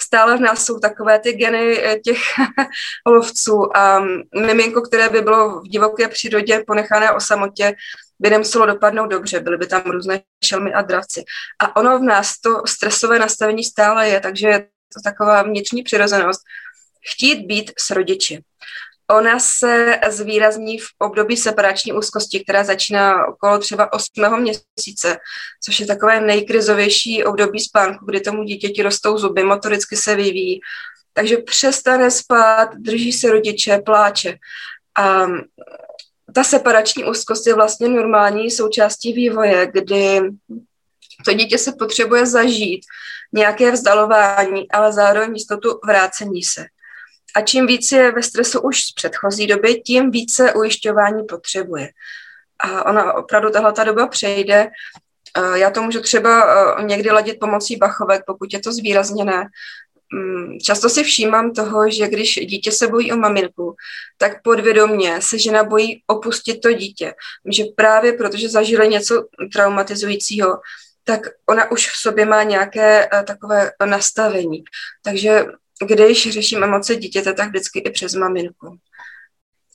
stále 0.00 0.36
v 0.36 0.40
nás 0.40 0.64
jsou 0.64 0.78
takové 0.78 1.18
ty 1.18 1.32
geny 1.32 1.78
eh, 1.78 1.98
těch 1.98 2.18
lovců 3.06 3.76
a 3.76 4.04
miminko, 4.46 4.80
které 4.80 5.08
by 5.08 5.20
bylo 5.20 5.60
v 5.60 5.68
divoké 5.68 6.08
přírodě 6.08 6.64
ponechané 6.66 7.12
o 7.12 7.20
samotě, 7.20 7.74
by 8.20 8.30
nemuselo 8.30 8.66
dopadnout 8.66 9.06
dobře, 9.06 9.40
byly 9.40 9.56
by 9.56 9.66
tam 9.66 9.82
různé 9.82 10.20
šelmy 10.44 10.72
a 10.72 10.82
dravci. 10.82 11.24
A 11.60 11.76
ono 11.76 11.98
v 11.98 12.02
nás 12.02 12.40
to 12.40 12.62
stresové 12.66 13.18
nastavení 13.18 13.64
stále 13.64 14.08
je, 14.08 14.20
takže 14.20 14.48
je 14.48 14.60
to 14.60 15.00
taková 15.04 15.42
vnitřní 15.42 15.82
přirozenost 15.82 16.40
chtít 17.12 17.46
být 17.46 17.72
s 17.78 17.90
rodiči. 17.90 18.42
Ona 19.12 19.38
se 19.38 20.00
zvýrazní 20.10 20.78
v 20.78 20.86
období 20.98 21.36
separační 21.36 21.92
úzkosti, 21.92 22.40
která 22.40 22.64
začíná 22.64 23.26
okolo 23.26 23.58
třeba 23.58 23.92
8. 23.92 24.40
měsíce, 24.40 25.16
což 25.64 25.80
je 25.80 25.86
takové 25.86 26.20
nejkrizovější 26.20 27.24
období 27.24 27.60
spánku, 27.60 28.06
kdy 28.06 28.20
tomu 28.20 28.44
dítěti 28.44 28.82
rostou 28.82 29.18
zuby, 29.18 29.42
motoricky 29.42 29.96
se 29.96 30.16
vyvíjí. 30.16 30.60
Takže 31.12 31.36
přestane 31.36 32.10
spát, 32.10 32.74
drží 32.74 33.12
se 33.12 33.30
rodiče, 33.30 33.78
pláče. 33.78 34.36
A 34.98 35.26
ta 36.34 36.44
separační 36.44 37.04
úzkost 37.04 37.46
je 37.46 37.54
vlastně 37.54 37.88
normální 37.88 38.50
součástí 38.50 39.12
vývoje, 39.12 39.70
kdy 39.72 40.20
to 41.24 41.32
dítě 41.32 41.58
se 41.58 41.72
potřebuje 41.72 42.26
zažít 42.26 42.80
nějaké 43.32 43.70
vzdalování, 43.70 44.70
ale 44.70 44.92
zároveň 44.92 45.34
jistotu 45.34 45.80
vrácení 45.86 46.42
se. 46.42 46.64
A 47.36 47.40
čím 47.40 47.66
víc 47.66 47.92
je 47.92 48.12
ve 48.12 48.22
stresu 48.22 48.60
už 48.60 48.84
z 48.84 48.92
předchozí 48.92 49.46
doby, 49.46 49.74
tím 49.74 50.10
více 50.10 50.52
ujišťování 50.52 51.24
potřebuje. 51.24 51.88
A 52.64 52.86
ona 52.86 53.12
opravdu 53.12 53.50
tahle 53.50 53.72
ta 53.72 53.84
doba 53.84 54.06
přejde. 54.06 54.70
Já 55.54 55.70
to 55.70 55.82
můžu 55.82 56.00
třeba 56.00 56.46
někdy 56.82 57.10
ladit 57.10 57.40
pomocí 57.40 57.76
bachovek, 57.76 58.22
pokud 58.26 58.52
je 58.52 58.60
to 58.60 58.72
zvýrazněné. 58.72 59.46
Mm, 60.14 60.58
často 60.58 60.88
si 60.88 61.04
všímám 61.04 61.52
toho, 61.52 61.90
že 61.90 62.08
když 62.08 62.34
dítě 62.34 62.72
se 62.72 62.88
bojí 62.88 63.12
o 63.12 63.16
maminku, 63.16 63.76
tak 64.18 64.42
podvědomně 64.42 65.22
se 65.22 65.38
žena 65.38 65.64
bojí 65.64 66.02
opustit 66.06 66.60
to 66.60 66.72
dítě. 66.72 67.14
Že 67.52 67.64
právě 67.76 68.12
protože 68.12 68.48
zažili 68.48 68.88
něco 68.88 69.26
traumatizujícího, 69.52 70.60
tak 71.04 71.20
ona 71.48 71.70
už 71.70 71.90
v 71.90 71.96
sobě 71.96 72.24
má 72.24 72.42
nějaké 72.42 73.08
takové 73.26 73.70
nastavení. 73.84 74.64
Takže 75.04 75.46
když 75.86 76.30
řeším 76.30 76.64
emoce 76.64 76.96
dítěte, 76.96 77.32
tak 77.32 77.48
vždycky 77.48 77.78
i 77.78 77.90
přes 77.90 78.14
maminku. 78.14 78.76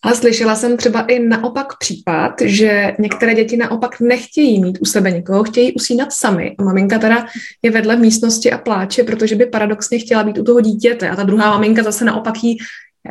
A 0.03 0.13
slyšela 0.13 0.55
jsem 0.55 0.77
třeba 0.77 1.01
i 1.01 1.19
naopak 1.19 1.77
případ, 1.77 2.41
že 2.41 2.95
některé 2.99 3.35
děti 3.35 3.57
naopak 3.57 3.99
nechtějí 3.99 4.63
mít 4.63 4.77
u 4.81 4.85
sebe 4.85 5.11
někoho, 5.11 5.43
chtějí 5.43 5.73
usínat 5.73 6.13
sami. 6.13 6.55
A 6.59 6.63
maminka 6.63 6.99
teda 6.99 7.27
je 7.61 7.71
vedle 7.71 7.95
v 7.95 7.99
místnosti 7.99 8.51
a 8.51 8.57
pláče, 8.57 9.03
protože 9.03 9.35
by 9.35 9.45
paradoxně 9.45 9.99
chtěla 9.99 10.23
být 10.23 10.37
u 10.37 10.43
toho 10.43 10.61
dítěte. 10.61 11.09
A 11.09 11.15
ta 11.15 11.23
druhá 11.23 11.49
maminka 11.51 11.83
zase 11.83 12.05
naopak 12.05 12.43
jí, 12.43 12.57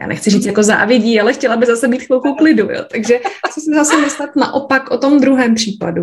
já 0.01 0.07
nechci 0.07 0.31
říct 0.31 0.47
jako 0.47 0.63
závidí, 0.63 1.21
ale 1.21 1.33
chtěla 1.33 1.57
by 1.57 1.67
zase 1.67 1.89
být 1.89 2.03
chvilku 2.03 2.35
klidu. 2.35 2.71
Jo. 2.71 2.85
Takže 2.93 3.21
co 3.55 3.61
si 3.61 3.71
zase 3.75 4.01
myslet 4.01 4.31
naopak 4.37 4.91
o 4.91 4.99
tom 4.99 5.21
druhém 5.21 5.55
případu? 5.55 6.03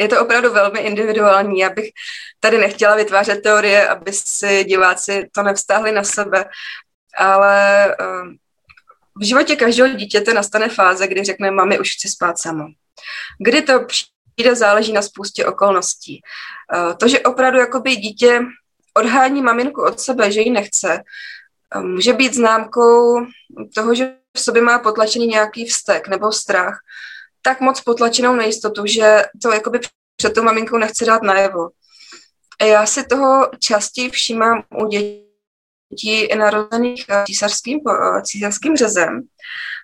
Je 0.00 0.08
to 0.08 0.22
opravdu 0.22 0.52
velmi 0.52 0.80
individuální. 0.80 1.58
Já 1.58 1.70
bych 1.70 1.90
tady 2.40 2.58
nechtěla 2.58 2.96
vytvářet 2.96 3.42
teorie, 3.42 3.88
aby 3.88 4.12
si 4.12 4.64
diváci 4.64 5.28
to 5.32 5.42
nevztáhli 5.42 5.92
na 5.92 6.04
sebe, 6.04 6.44
ale 7.16 7.86
eh, 7.92 7.96
v 9.16 9.24
životě 9.24 9.56
každého 9.56 9.88
dítěte 9.88 10.34
nastane 10.34 10.68
fáze, 10.68 11.06
kdy 11.06 11.24
řekne, 11.24 11.50
mami, 11.50 11.78
už 11.78 11.94
chci 11.94 12.08
spát 12.08 12.38
samo. 12.38 12.64
Kdy 13.38 13.62
to 13.62 13.80
přijde, 13.84 14.56
záleží 14.56 14.92
na 14.92 15.02
spoustě 15.02 15.46
okolností. 15.46 16.20
Eh, 16.74 16.94
to, 16.94 17.08
že 17.08 17.20
opravdu 17.20 17.58
jakoby 17.58 17.96
dítě 17.96 18.40
odhání 18.94 19.42
maminku 19.42 19.82
od 19.82 20.00
sebe, 20.00 20.32
že 20.32 20.40
ji 20.40 20.50
nechce, 20.50 21.02
eh, 21.74 21.80
může 21.80 22.12
být 22.12 22.34
známkou 22.34 23.26
toho, 23.74 23.94
že 23.94 24.14
v 24.36 24.40
sobě 24.40 24.62
má 24.62 24.78
potlačený 24.78 25.26
nějaký 25.26 25.64
vztek 25.64 26.08
nebo 26.08 26.32
strach, 26.32 26.78
tak 27.42 27.60
moc 27.60 27.80
potlačenou 27.80 28.34
nejistotu, 28.34 28.86
že 28.86 29.22
to 29.42 29.52
jakoby 29.52 29.80
před 30.16 30.34
tou 30.34 30.42
maminkou 30.42 30.78
nechce 30.78 31.04
dát 31.04 31.22
najevo. 31.22 31.68
Já 32.62 32.86
si 32.86 33.04
toho 33.04 33.50
častěji 33.58 34.10
všímám 34.10 34.62
u 34.82 34.86
dětí 34.86 36.28
narozených 36.38 37.06
císařským, 37.26 37.80
císařským 38.22 38.76
řezem, 38.76 39.20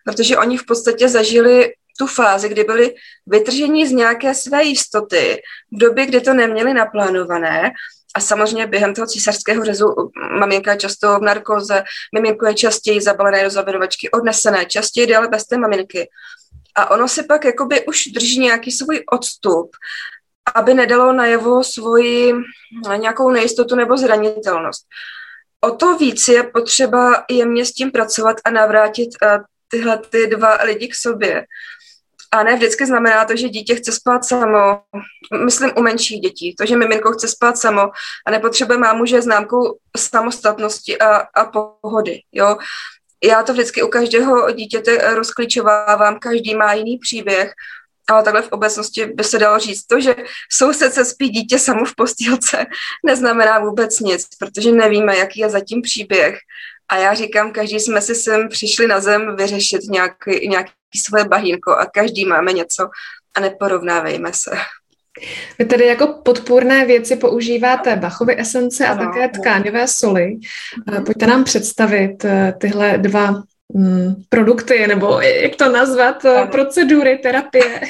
protože 0.05 0.39
oni 0.39 0.59
v 0.59 0.67
podstatě 0.67 1.09
zažili 1.09 1.73
tu 1.99 2.07
fázi, 2.07 2.49
kdy 2.49 2.65
byli 2.65 2.95
vytržení 3.27 3.87
z 3.87 3.93
nějaké 3.93 4.35
své 4.35 4.65
jistoty 4.65 5.43
v 5.73 5.79
době, 5.79 6.07
kdy 6.07 6.21
to 6.21 6.35
neměli 6.35 6.75
naplánované 6.75 7.71
a 8.15 8.21
samozřejmě 8.21 8.67
během 8.67 8.95
toho 8.95 9.07
císařského 9.07 9.65
řezu 9.65 9.87
maminka 10.39 10.73
je 10.73 10.79
často 10.79 11.19
v 11.19 11.23
narkoze, 11.23 11.85
miminko 12.15 12.47
je 12.47 12.55
častěji 12.55 13.01
zabalené 13.01 13.45
do 13.45 13.51
zavědovačky, 13.51 14.11
odnesené, 14.11 14.67
častěji 14.67 15.07
jde 15.07 15.17
ale 15.17 15.29
bez 15.29 15.45
té 15.45 15.59
maminky. 15.59 16.09
A 16.77 16.91
ono 16.91 17.09
si 17.09 17.23
pak 17.23 17.45
jakoby 17.45 17.87
už 17.87 18.07
drží 18.07 18.41
nějaký 18.41 18.73
svůj 18.73 19.05
odstup, 19.13 19.71
aby 20.55 20.75
nedalo 20.75 21.13
najevo 21.13 21.65
svoji 21.65 22.33
nějakou 22.97 23.31
nejistotu 23.31 23.77
nebo 23.77 23.97
zranitelnost. 23.97 24.87
O 25.61 25.71
to 25.71 25.97
víc 25.97 26.29
je 26.29 26.43
potřeba 26.43 27.25
jemně 27.31 27.65
s 27.65 27.73
tím 27.73 27.91
pracovat 27.91 28.37
a 28.45 28.51
navrátit 28.51 29.11
eh, 29.23 29.39
tyhle 29.69 29.99
ty 29.99 30.27
dva 30.27 30.59
lidi 30.63 30.89
k 30.89 30.95
sobě. 30.95 31.45
A 32.33 32.43
ne 32.43 32.57
vždycky 32.57 32.87
znamená 32.87 33.25
to, 33.25 33.37
že 33.37 33.49
dítě 33.49 33.75
chce 33.75 33.93
spát 33.93 34.25
samo. 34.25 34.81
Myslím 35.45 35.71
u 35.77 35.83
menších 35.83 36.21
dětí. 36.21 36.55
To, 36.55 36.67
že 36.67 36.77
miminko 36.77 37.13
chce 37.13 37.29
spát 37.29 37.59
samo 37.59 37.91
a 38.27 38.31
nepotřebuje 38.31 38.79
mámu, 38.79 39.07
že 39.07 39.17
je 39.17 39.23
známkou 39.23 39.79
samostatnosti 39.97 40.99
a, 40.99 41.17
a 41.17 41.45
pohody. 41.45 42.21
Jo? 42.33 42.57
Já 43.27 43.43
to 43.43 43.53
vždycky 43.53 43.83
u 43.83 43.89
každého 43.89 44.51
dítěte 44.51 45.15
rozklíčovávám, 45.15 46.19
každý 46.19 46.55
má 46.55 46.73
jiný 46.73 46.99
příběh, 46.99 47.53
ale 48.09 48.23
takhle 48.23 48.43
v 48.43 48.53
obecnosti 48.53 49.07
by 49.07 49.25
se 49.25 49.39
dalo 49.39 49.59
říct. 49.59 49.87
To, 49.87 50.01
že 50.01 50.17
soused 50.53 50.95
se 50.95 51.05
spí 51.05 51.29
dítě 51.29 51.59
samo 51.59 51.85
v 51.85 51.95
postýlce, 51.95 52.67
neznamená 53.07 53.59
vůbec 53.59 54.01
nic, 54.01 54.29
protože 54.39 54.73
nevíme, 54.73 55.17
jaký 55.17 55.41
je 55.41 55.51
zatím 55.51 55.83
příběh. 55.83 56.39
A 56.89 56.97
já 56.97 57.15
říkám, 57.15 57.53
každý 57.53 57.81
jsme 57.81 58.01
si 58.01 58.15
sem 58.15 58.49
přišli 58.49 58.87
na 58.87 59.01
zem 59.01 59.37
vyřešit 59.37 59.83
nějaký, 59.83 60.49
nějaký 60.49 60.73
svoje 61.05 61.25
bahínko 61.25 61.71
a 61.71 61.87
každý 61.87 62.25
máme 62.25 62.53
něco 62.53 62.89
a 63.35 63.41
neporovnávejme 63.41 64.33
se. 64.33 64.51
Vy 65.59 65.65
tedy 65.65 65.87
jako 65.87 66.07
podpůrné 66.07 66.87
věci 66.87 67.17
používáte 67.17 67.97
Bachovy 67.97 68.41
esence 68.41 68.87
a 68.87 68.93
ano. 68.93 69.05
také 69.05 69.29
tkáňové 69.29 69.89
soli. 69.89 70.37
Mhm. 70.87 71.05
Pojďte 71.05 71.27
nám 71.27 71.45
představit 71.45 72.25
eh, 72.25 72.55
tyhle 72.61 72.99
dva 72.99 73.43
mm, 73.75 74.15
produkty, 74.29 74.87
nebo 74.87 75.21
jak 75.21 75.57
to 75.57 75.73
nazvat, 75.73 76.25
eh, 76.25 76.37
ano. 76.37 76.51
procedury, 76.51 77.19
terapie. 77.19 77.81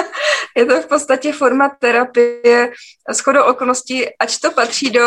Je 0.56 0.66
to 0.66 0.82
v 0.82 0.86
podstatě 0.86 1.32
forma 1.32 1.76
terapie 1.78 2.70
s 3.08 3.20
chodou 3.20 3.42
okolností, 3.42 4.04
ač 4.18 4.38
to 4.38 4.50
patří 4.50 4.90
do 4.90 5.02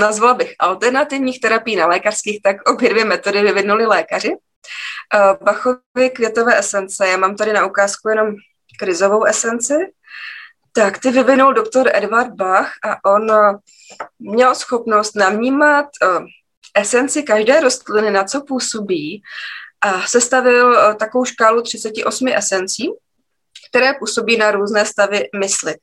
nazvala 0.00 0.34
bych 0.34 0.54
alternativních 0.58 1.40
terapií 1.40 1.76
na 1.76 1.86
lékařských, 1.86 2.42
tak 2.42 2.70
obě 2.70 2.90
dvě 2.90 3.04
metody 3.04 3.42
vyvinuli 3.42 3.86
lékaři. 3.86 4.36
Eh, 5.14 5.44
Bachovy 5.44 6.10
květové 6.14 6.58
esence, 6.58 7.08
já 7.08 7.16
mám 7.16 7.36
tady 7.36 7.52
na 7.52 7.66
ukázku 7.66 8.08
jenom 8.08 8.34
krizovou 8.78 9.24
esenci, 9.24 9.74
tak 10.72 10.98
ty 10.98 11.10
vyvinul 11.10 11.54
doktor 11.54 11.90
Edward 11.94 12.32
Bach 12.34 12.70
a 12.84 13.10
on 13.10 13.30
eh, 13.30 13.54
měl 14.18 14.54
schopnost 14.54 15.16
navnímat 15.16 15.86
eh, 16.02 16.06
esenci 16.80 17.22
každé 17.22 17.60
rostliny, 17.60 18.10
na 18.10 18.24
co 18.24 18.40
působí 18.40 19.22
a 19.80 20.06
sestavil 20.06 20.94
takovou 20.96 21.24
škálu 21.24 21.62
38 21.62 22.28
esencí, 22.28 22.88
které 23.70 23.92
působí 23.98 24.36
na 24.36 24.50
různé 24.50 24.86
stavy 24.86 25.28
mysli. 25.40 25.74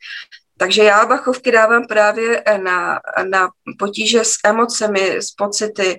Takže 0.57 0.83
já 0.83 1.05
bachovky 1.05 1.51
dávám 1.51 1.87
právě 1.87 2.43
na, 2.63 2.99
na 3.29 3.49
potíže 3.79 4.19
s 4.23 4.33
emocemi, 4.43 5.17
s 5.17 5.31
pocity, 5.31 5.97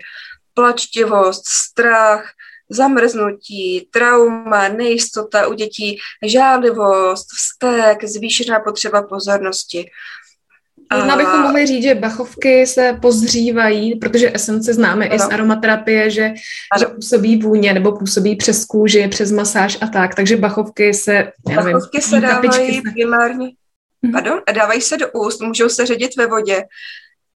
plačtivost, 0.55 1.49
strach, 1.49 2.31
zamrznutí, 2.71 3.89
trauma, 3.91 4.69
nejistota 4.69 5.47
u 5.47 5.55
dětí, 5.55 5.99
žádlivost, 6.27 7.27
vztek, 7.37 8.05
zvýšená 8.05 8.61
potřeba 8.61 9.03
pozornosti. 9.03 9.91
Možná 10.95 11.17
bychom 11.17 11.41
mohli 11.41 11.67
říct, 11.67 11.83
že 11.83 11.95
bachovky 11.95 12.67
se 12.67 12.99
pozřívají, 13.03 13.97
protože 13.97 14.33
esence 14.35 14.75
známe 14.75 15.07
ano. 15.07 15.15
i 15.15 15.19
z 15.19 15.23
aromaterapie, 15.23 16.11
že, 16.11 16.35
že 16.79 16.87
působí 16.87 17.37
vůně 17.37 17.73
nebo 17.75 17.93
působí 17.93 18.37
přes 18.37 18.65
kůži, 18.65 19.09
přes 19.09 19.33
masáž 19.33 19.79
a 19.81 19.87
tak, 19.87 20.15
takže 20.15 20.37
bachovky 20.37 20.95
se, 20.95 21.33
já 21.49 21.57
nevím, 21.57 21.73
Bachovky 21.73 22.03
se 22.03 22.21
dávají 22.21 22.75
se... 22.75 22.91
primárně, 22.93 23.51
mhm. 24.03 24.13
pardon, 24.13 24.41
dávají 24.55 24.81
se 24.81 24.97
do 24.97 25.09
úst, 25.13 25.41
můžou 25.41 25.69
se 25.69 25.87
ředit 25.87 26.17
ve 26.17 26.27
vodě 26.27 26.65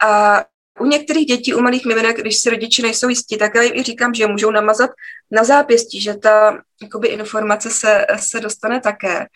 a 0.05 0.45
u 0.81 0.87
některých 0.87 1.27
dětí, 1.27 1.55
u 1.55 1.61
malých 1.61 1.85
miminek, 1.85 2.17
když 2.17 2.37
si 2.37 2.51
rodiče 2.51 2.83
nejsou 2.83 3.09
jistí, 3.09 3.39
tak 3.39 3.55
já 3.55 3.63
jim 3.63 3.85
říkám, 3.85 4.15
že 4.15 4.27
můžou 4.27 4.51
namazat 4.51 4.91
na 5.31 5.45
zápěstí, 5.45 6.01
že 6.01 6.15
ta 6.15 6.63
jakoby, 6.83 7.09
informace 7.09 7.71
se, 7.71 8.07
se 8.17 8.41
dostane 8.41 8.81
také. 8.81 9.27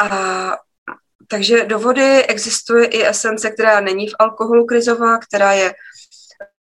A 0.00 0.56
takže 1.28 1.64
do 1.64 1.78
vody 1.78 2.26
existuje 2.26 2.86
i 2.86 3.06
esence, 3.06 3.50
která 3.50 3.80
není 3.80 4.08
v 4.08 4.14
alkoholu 4.18 4.66
krizová, 4.66 5.18
která 5.18 5.52
je 5.52 5.74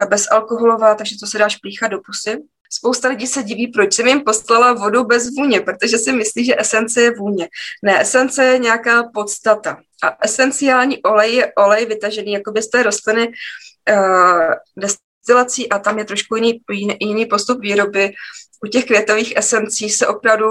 bezalkoholová, 0.09 0.95
takže 0.95 1.17
to 1.21 1.27
se 1.27 1.39
dá 1.39 1.49
šplíchat 1.49 1.91
do 1.91 1.99
pusy. 2.07 2.37
Spousta 2.73 3.09
lidí 3.09 3.27
se 3.27 3.43
diví, 3.43 3.67
proč 3.67 3.95
jsem 3.95 4.07
jim 4.07 4.21
poslala 4.21 4.73
vodu 4.73 5.05
bez 5.05 5.31
vůně, 5.37 5.61
protože 5.61 5.99
si 5.99 6.13
myslí, 6.13 6.45
že 6.45 6.57
esence 6.59 7.03
je 7.03 7.11
vůně. 7.11 7.49
Ne, 7.83 8.01
esence 8.01 8.45
je 8.45 8.59
nějaká 8.59 9.03
podstata. 9.15 9.81
A 10.03 10.17
esenciální 10.25 11.03
olej 11.03 11.35
je 11.35 11.53
olej 11.59 11.87
vytažený 11.87 12.33
jakoby 12.33 12.63
z 12.63 12.71
té 12.71 12.83
rostliny 12.83 13.33
uh, 13.89 14.55
destilací 14.77 15.69
a 15.69 15.79
tam 15.79 15.99
je 15.99 16.05
trošku 16.05 16.37
jiný, 16.37 16.63
jiný, 17.01 17.27
postup 17.27 17.61
výroby. 17.61 18.13
U 18.65 18.69
těch 18.69 18.85
květových 18.85 19.37
esencí 19.37 19.91
se 19.91 20.07
opravdu 20.07 20.47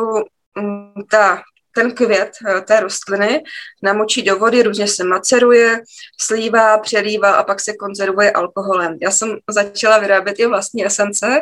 um, 0.58 0.94
ta 1.12 1.42
ten 1.76 1.92
květ 1.92 2.32
eh, 2.48 2.62
té 2.62 2.80
rostliny 2.80 3.44
namočí 3.84 4.22
do 4.24 4.40
vody, 4.40 4.64
různě 4.64 4.88
se 4.88 5.04
maceruje, 5.04 5.82
slívá, 6.20 6.78
přelívá 6.78 7.32
a 7.32 7.44
pak 7.44 7.60
se 7.60 7.74
konzervuje 7.74 8.32
alkoholem. 8.32 8.98
Já 9.02 9.12
jsem 9.12 9.38
začala 9.50 9.98
vyrábět 9.98 10.40
i 10.40 10.46
vlastní 10.46 10.86
esence 10.86 11.42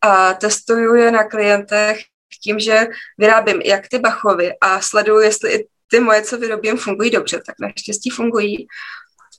a 0.00 0.34
testuju 0.34 0.94
je 0.94 1.10
na 1.10 1.24
klientech 1.24 1.98
tím, 2.42 2.58
že 2.58 2.86
vyrábím 3.18 3.60
jak 3.60 3.88
ty 3.88 3.98
bachovy 3.98 4.52
a 4.60 4.80
sleduju, 4.80 5.20
jestli 5.20 5.52
i 5.52 5.66
ty 5.90 6.00
moje, 6.00 6.22
co 6.22 6.38
vyrobím, 6.38 6.76
fungují 6.76 7.10
dobře, 7.10 7.40
tak 7.46 7.54
naštěstí 7.60 8.10
fungují. 8.10 8.66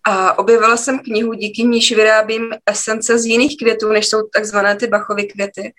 A 0.04 0.40
objevila 0.40 0.78
jsem 0.78 1.00
knihu, 1.00 1.34
díky 1.34 1.64
níž 1.64 1.92
vyrábím 1.92 2.50
esence 2.66 3.20
z 3.20 3.26
jiných 3.26 3.58
květů, 3.58 3.90
než 3.90 4.08
jsou 4.08 4.28
takzvané 4.34 4.76
ty 4.76 4.88
bachovy 4.88 5.24
květy. 5.24 5.74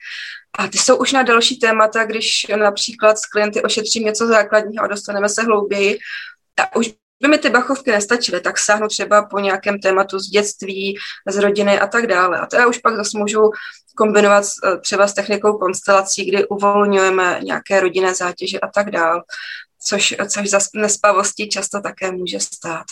A 0.58 0.68
ty 0.68 0.78
jsou 0.78 0.96
už 0.96 1.12
na 1.12 1.22
další 1.22 1.58
témata, 1.58 2.04
když 2.04 2.46
například 2.56 3.18
s 3.18 3.26
klienty 3.26 3.62
ošetřím 3.62 4.04
něco 4.04 4.26
základního 4.26 4.84
a 4.84 4.88
dostaneme 4.88 5.28
se 5.28 5.42
hlouběji. 5.42 5.98
A 6.60 6.76
už 6.76 6.90
by 7.22 7.28
mi 7.28 7.38
ty 7.38 7.50
bachovky 7.50 7.90
nestačily, 7.90 8.40
tak 8.40 8.58
sáhnu 8.58 8.88
třeba 8.88 9.22
po 9.22 9.38
nějakém 9.38 9.78
tématu 9.78 10.18
z 10.18 10.26
dětství, 10.26 10.96
z 11.28 11.36
rodiny 11.36 11.80
a 11.80 11.86
tak 11.86 12.06
dále. 12.06 12.38
A 12.38 12.46
to 12.46 12.56
já 12.56 12.66
už 12.66 12.78
pak 12.78 12.96
zase 12.96 13.18
můžu 13.18 13.50
kombinovat 13.96 14.44
třeba 14.80 15.06
s 15.06 15.14
technikou 15.14 15.58
konstelací, 15.58 16.24
kdy 16.24 16.46
uvolňujeme 16.46 17.40
nějaké 17.42 17.80
rodinné 17.80 18.14
zátěže 18.14 18.60
a 18.60 18.68
tak 18.68 18.90
dále, 18.90 19.22
což, 19.88 20.14
což 20.28 20.50
za 20.50 20.58
nespavosti 20.74 21.48
často 21.48 21.80
také 21.80 22.12
může 22.12 22.40
stát. 22.40 22.86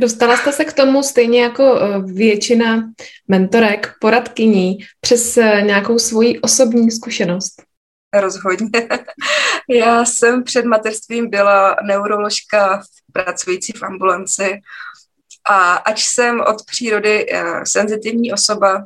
Dostala 0.00 0.36
jste 0.36 0.52
se 0.52 0.64
k 0.64 0.72
tomu 0.72 1.02
stejně 1.02 1.42
jako 1.42 1.78
eh, 1.80 2.12
většina 2.12 2.90
mentorek, 3.28 3.92
poradkyní, 4.00 4.78
přes 5.00 5.36
eh, 5.36 5.62
nějakou 5.62 5.98
svoji 5.98 6.40
osobní 6.40 6.90
zkušenost? 6.90 7.62
Rozhodně. 8.14 8.88
Já 9.68 10.04
jsem 10.04 10.44
před 10.44 10.64
mateřstvím 10.64 11.30
byla 11.30 11.76
neuroložka 11.86 12.82
pracující 13.12 13.72
v 13.72 13.82
ambulanci 13.82 14.60
a 15.50 15.74
ač 15.74 16.04
jsem 16.04 16.40
od 16.40 16.56
přírody 16.66 17.26
eh, 17.32 17.44
senzitivní 17.66 18.32
osoba, 18.32 18.84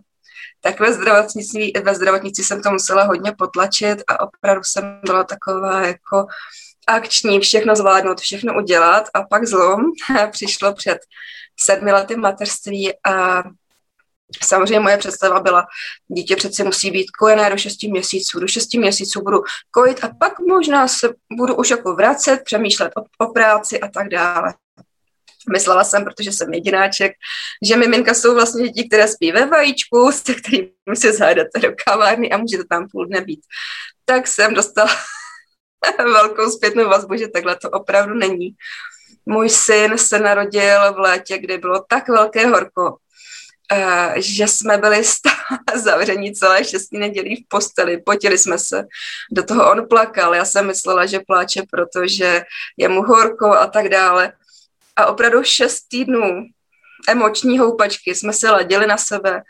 tak 0.60 0.80
ve 0.80 0.92
zdravotnictví, 0.92 1.72
ve 1.82 1.94
zdravotnictví 1.94 2.44
jsem 2.44 2.62
to 2.62 2.70
musela 2.70 3.04
hodně 3.04 3.32
potlačit 3.32 4.02
a 4.08 4.20
opravdu 4.20 4.64
jsem 4.64 5.00
byla 5.04 5.24
taková 5.24 5.86
jako 5.86 6.26
akční, 6.86 7.40
všechno 7.40 7.76
zvládnout, 7.76 8.20
všechno 8.20 8.56
udělat 8.56 9.08
a 9.14 9.22
pak 9.22 9.46
zlom 9.46 9.80
přišlo 10.30 10.74
před 10.74 10.98
sedmi 11.60 11.92
lety 11.92 12.16
mateřství 12.16 12.92
a 13.06 13.42
Samozřejmě 14.44 14.80
moje 14.80 14.96
představa 14.96 15.40
byla, 15.40 15.66
dítě 16.08 16.36
přece 16.36 16.64
musí 16.64 16.90
být 16.90 17.10
kojené 17.10 17.50
do 17.50 17.56
6 17.56 17.82
měsíců, 17.82 18.40
do 18.40 18.48
6 18.48 18.74
měsíců 18.74 19.22
budu 19.22 19.38
kojit 19.70 20.04
a 20.04 20.10
pak 20.18 20.38
možná 20.38 20.88
se 20.88 21.14
budu 21.32 21.56
už 21.56 21.70
jako 21.70 21.94
vracet, 21.94 22.40
přemýšlet 22.44 22.92
o, 22.96 23.24
o 23.24 23.32
práci 23.32 23.80
a 23.80 23.88
tak 23.88 24.08
dále. 24.08 24.54
Myslela 25.52 25.84
jsem, 25.84 26.04
protože 26.04 26.32
jsem 26.32 26.54
jedináček, 26.54 27.12
že 27.62 27.76
miminka 27.76 28.14
jsou 28.14 28.34
vlastně 28.34 28.68
děti, 28.68 28.88
které 28.88 29.08
spí 29.08 29.32
ve 29.32 29.46
vajíčku, 29.46 30.12
se 30.12 30.34
kterými 30.34 30.96
se 30.96 31.12
zajdete 31.12 31.58
do 31.58 31.68
kavárny 31.84 32.30
a 32.30 32.36
můžete 32.36 32.64
tam 32.64 32.88
půl 32.92 33.06
dne 33.06 33.20
být. 33.20 33.40
Tak 34.04 34.26
jsem 34.26 34.54
dostala 34.54 34.90
velkou 35.98 36.50
zpětnou 36.50 36.88
vazbu, 36.88 37.16
že 37.16 37.28
takhle 37.28 37.56
to 37.56 37.70
opravdu 37.70 38.14
není. 38.14 38.50
Můj 39.26 39.48
syn 39.48 39.98
se 39.98 40.18
narodil 40.18 40.94
v 40.94 40.98
létě, 40.98 41.38
kdy 41.38 41.58
bylo 41.58 41.84
tak 41.88 42.08
velké 42.08 42.46
horko, 42.46 42.96
uh, 43.72 44.14
že 44.16 44.48
jsme 44.48 44.78
byli 44.78 45.04
stále 45.04 45.36
zavření 45.74 46.34
celé 46.34 46.64
šestý 46.64 46.98
nedělí 46.98 47.36
v 47.36 47.48
posteli, 47.48 47.98
potili 47.98 48.38
jsme 48.38 48.58
se. 48.58 48.84
Do 49.32 49.42
toho 49.42 49.70
on 49.70 49.88
plakal, 49.88 50.34
já 50.34 50.44
jsem 50.44 50.66
myslela, 50.66 51.06
že 51.06 51.20
pláče, 51.26 51.62
protože 51.70 52.42
je 52.76 52.88
mu 52.88 53.02
horko 53.02 53.46
a 53.46 53.66
tak 53.66 53.88
dále. 53.88 54.32
A 54.98 55.06
opravdu 55.06 55.42
šest 55.42 55.80
týdnů 55.88 56.46
emoční 57.08 57.58
houpačky 57.58 58.14
jsme 58.14 58.32
se 58.32 58.50
ladili 58.50 58.86
na 58.86 58.96
sebe. 58.96 59.42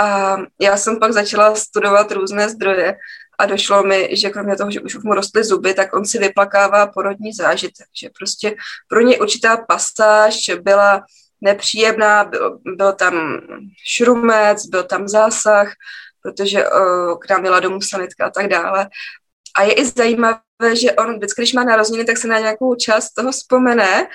A 0.00 0.36
já 0.60 0.76
jsem 0.76 0.98
pak 0.98 1.12
začala 1.12 1.54
studovat 1.54 2.12
různé 2.12 2.48
zdroje 2.48 2.96
a 3.38 3.46
došlo 3.46 3.82
mi, 3.82 4.16
že 4.16 4.30
kromě 4.30 4.56
toho, 4.56 4.70
že 4.70 4.80
už 4.80 4.94
mu 4.94 5.14
rostly 5.14 5.44
zuby, 5.44 5.74
tak 5.74 5.94
on 5.94 6.04
si 6.04 6.18
vyplakává 6.18 6.86
porodní 6.86 7.32
zážitek, 7.32 7.86
že 8.02 8.10
prostě 8.18 8.56
pro 8.88 9.00
něj 9.00 9.18
určitá 9.20 9.56
pasáž 9.56 10.50
byla 10.62 11.04
nepříjemná, 11.40 12.24
byl, 12.24 12.58
byl 12.64 12.92
tam 12.92 13.40
šrumec, 13.86 14.66
byl 14.66 14.82
tam 14.82 15.08
zásah, 15.08 15.72
protože 16.22 16.68
uh, 16.68 17.18
k 17.18 17.30
nám 17.30 17.40
měla 17.40 17.60
domů 17.60 17.80
sanitka 17.80 18.26
a 18.26 18.30
tak 18.30 18.48
dále. 18.48 18.88
A 19.58 19.62
je 19.62 19.72
i 19.72 19.84
zajímavé, 19.84 20.76
že 20.80 20.92
on 20.92 21.16
vždycky, 21.16 21.42
když 21.42 21.52
má 21.52 21.64
narozeniny, 21.64 22.04
tak 22.04 22.16
se 22.16 22.28
na 22.28 22.38
nějakou 22.38 22.74
část 22.74 23.10
toho 23.10 23.32
vzpomene 23.32 24.06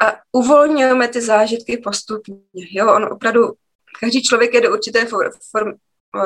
a 0.00 0.16
uvolňujeme 0.32 1.08
ty 1.08 1.20
zážitky 1.20 1.76
postupně. 1.76 2.36
Jo, 2.54 2.94
on 2.94 3.04
opravdu, 3.04 3.52
každý 4.00 4.22
člověk 4.22 4.54
je 4.54 4.60
do 4.60 4.72
určité 4.72 5.06
formy, 5.50 5.74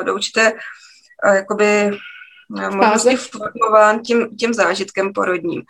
do 0.05 0.13
určité 0.13 0.53
uh, 0.53 1.35
jakoby 1.35 1.91
možnosti 2.49 3.15
formován 3.15 3.99
tím, 3.99 4.37
tím 4.37 4.53
zážitkem 4.53 5.13
porodním. 5.13 5.61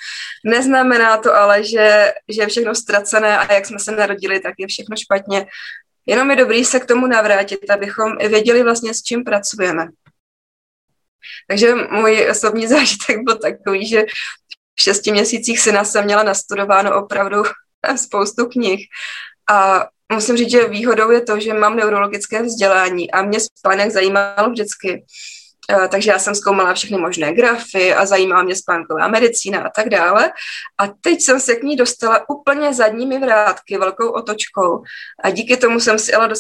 Neznamená 0.46 1.18
to 1.18 1.36
ale, 1.36 1.64
že, 1.64 2.14
že 2.30 2.42
je 2.42 2.48
všechno 2.48 2.76
ztracené 2.76 3.38
a 3.38 3.54
jak 3.54 3.66
jsme 3.66 3.80
se 3.80 3.92
narodili, 3.92 4.40
tak 4.40 4.54
je 4.58 4.68
všechno 4.68 4.96
špatně. 4.98 5.48
Jenom 6.06 6.32
je 6.32 6.36
dobrý 6.36 6.66
se 6.66 6.80
k 6.80 6.86
tomu 6.86 7.08
navrátit, 7.08 7.70
abychom 7.70 8.18
věděli 8.18 8.64
vlastně, 8.64 8.94
s 8.94 9.04
čím 9.04 9.24
pracujeme. 9.24 9.88
Takže 11.48 11.76
můj 11.76 12.28
osobní 12.32 12.68
zážitek 12.76 13.18
byl 13.24 13.38
takový, 13.38 13.88
že 13.88 14.04
v 14.76 14.82
šesti 14.82 15.12
měsících 15.12 15.60
syna 15.60 15.84
jsem 15.84 16.06
měla 16.06 16.24
nastudováno 16.24 17.04
opravdu 17.04 17.44
spoustu 17.96 18.46
knih 18.46 18.88
a 19.52 19.88
musím 20.14 20.38
říct, 20.38 20.52
že 20.52 20.68
výhodou 20.68 21.12
je 21.12 21.22
to, 21.22 21.40
že 21.40 21.54
mám 21.54 21.76
neurologické 21.76 22.44
vzdělání 22.44 23.12
a 23.12 23.22
mě 23.22 23.40
spánek 23.40 23.92
zajímalo 23.92 24.50
vždycky. 24.50 25.06
Eh, 25.72 25.88
takže 25.88 26.12
já 26.12 26.20
jsem 26.20 26.36
zkoumala 26.36 26.74
všechny 26.74 26.98
možné 26.98 27.34
grafy 27.34 27.94
a 27.94 28.06
zajímala 28.06 28.44
mě 28.44 28.56
spánková 28.56 29.08
medicína 29.08 29.62
a 29.62 29.70
tak 29.70 29.90
dále. 29.90 30.32
A 30.78 30.88
teď 30.88 31.22
jsem 31.22 31.40
se 31.40 31.56
k 31.56 31.64
ní 31.64 31.76
dostala 31.76 32.30
úplně 32.30 32.74
zadními 32.74 33.20
vrátky, 33.20 33.78
velkou 33.78 34.10
otočkou. 34.10 34.84
A 35.24 35.30
díky 35.30 35.58
tomu 35.58 35.80
jsem 35.80 36.00
si 36.00 36.14
ale 36.14 36.28
do, 36.28 36.36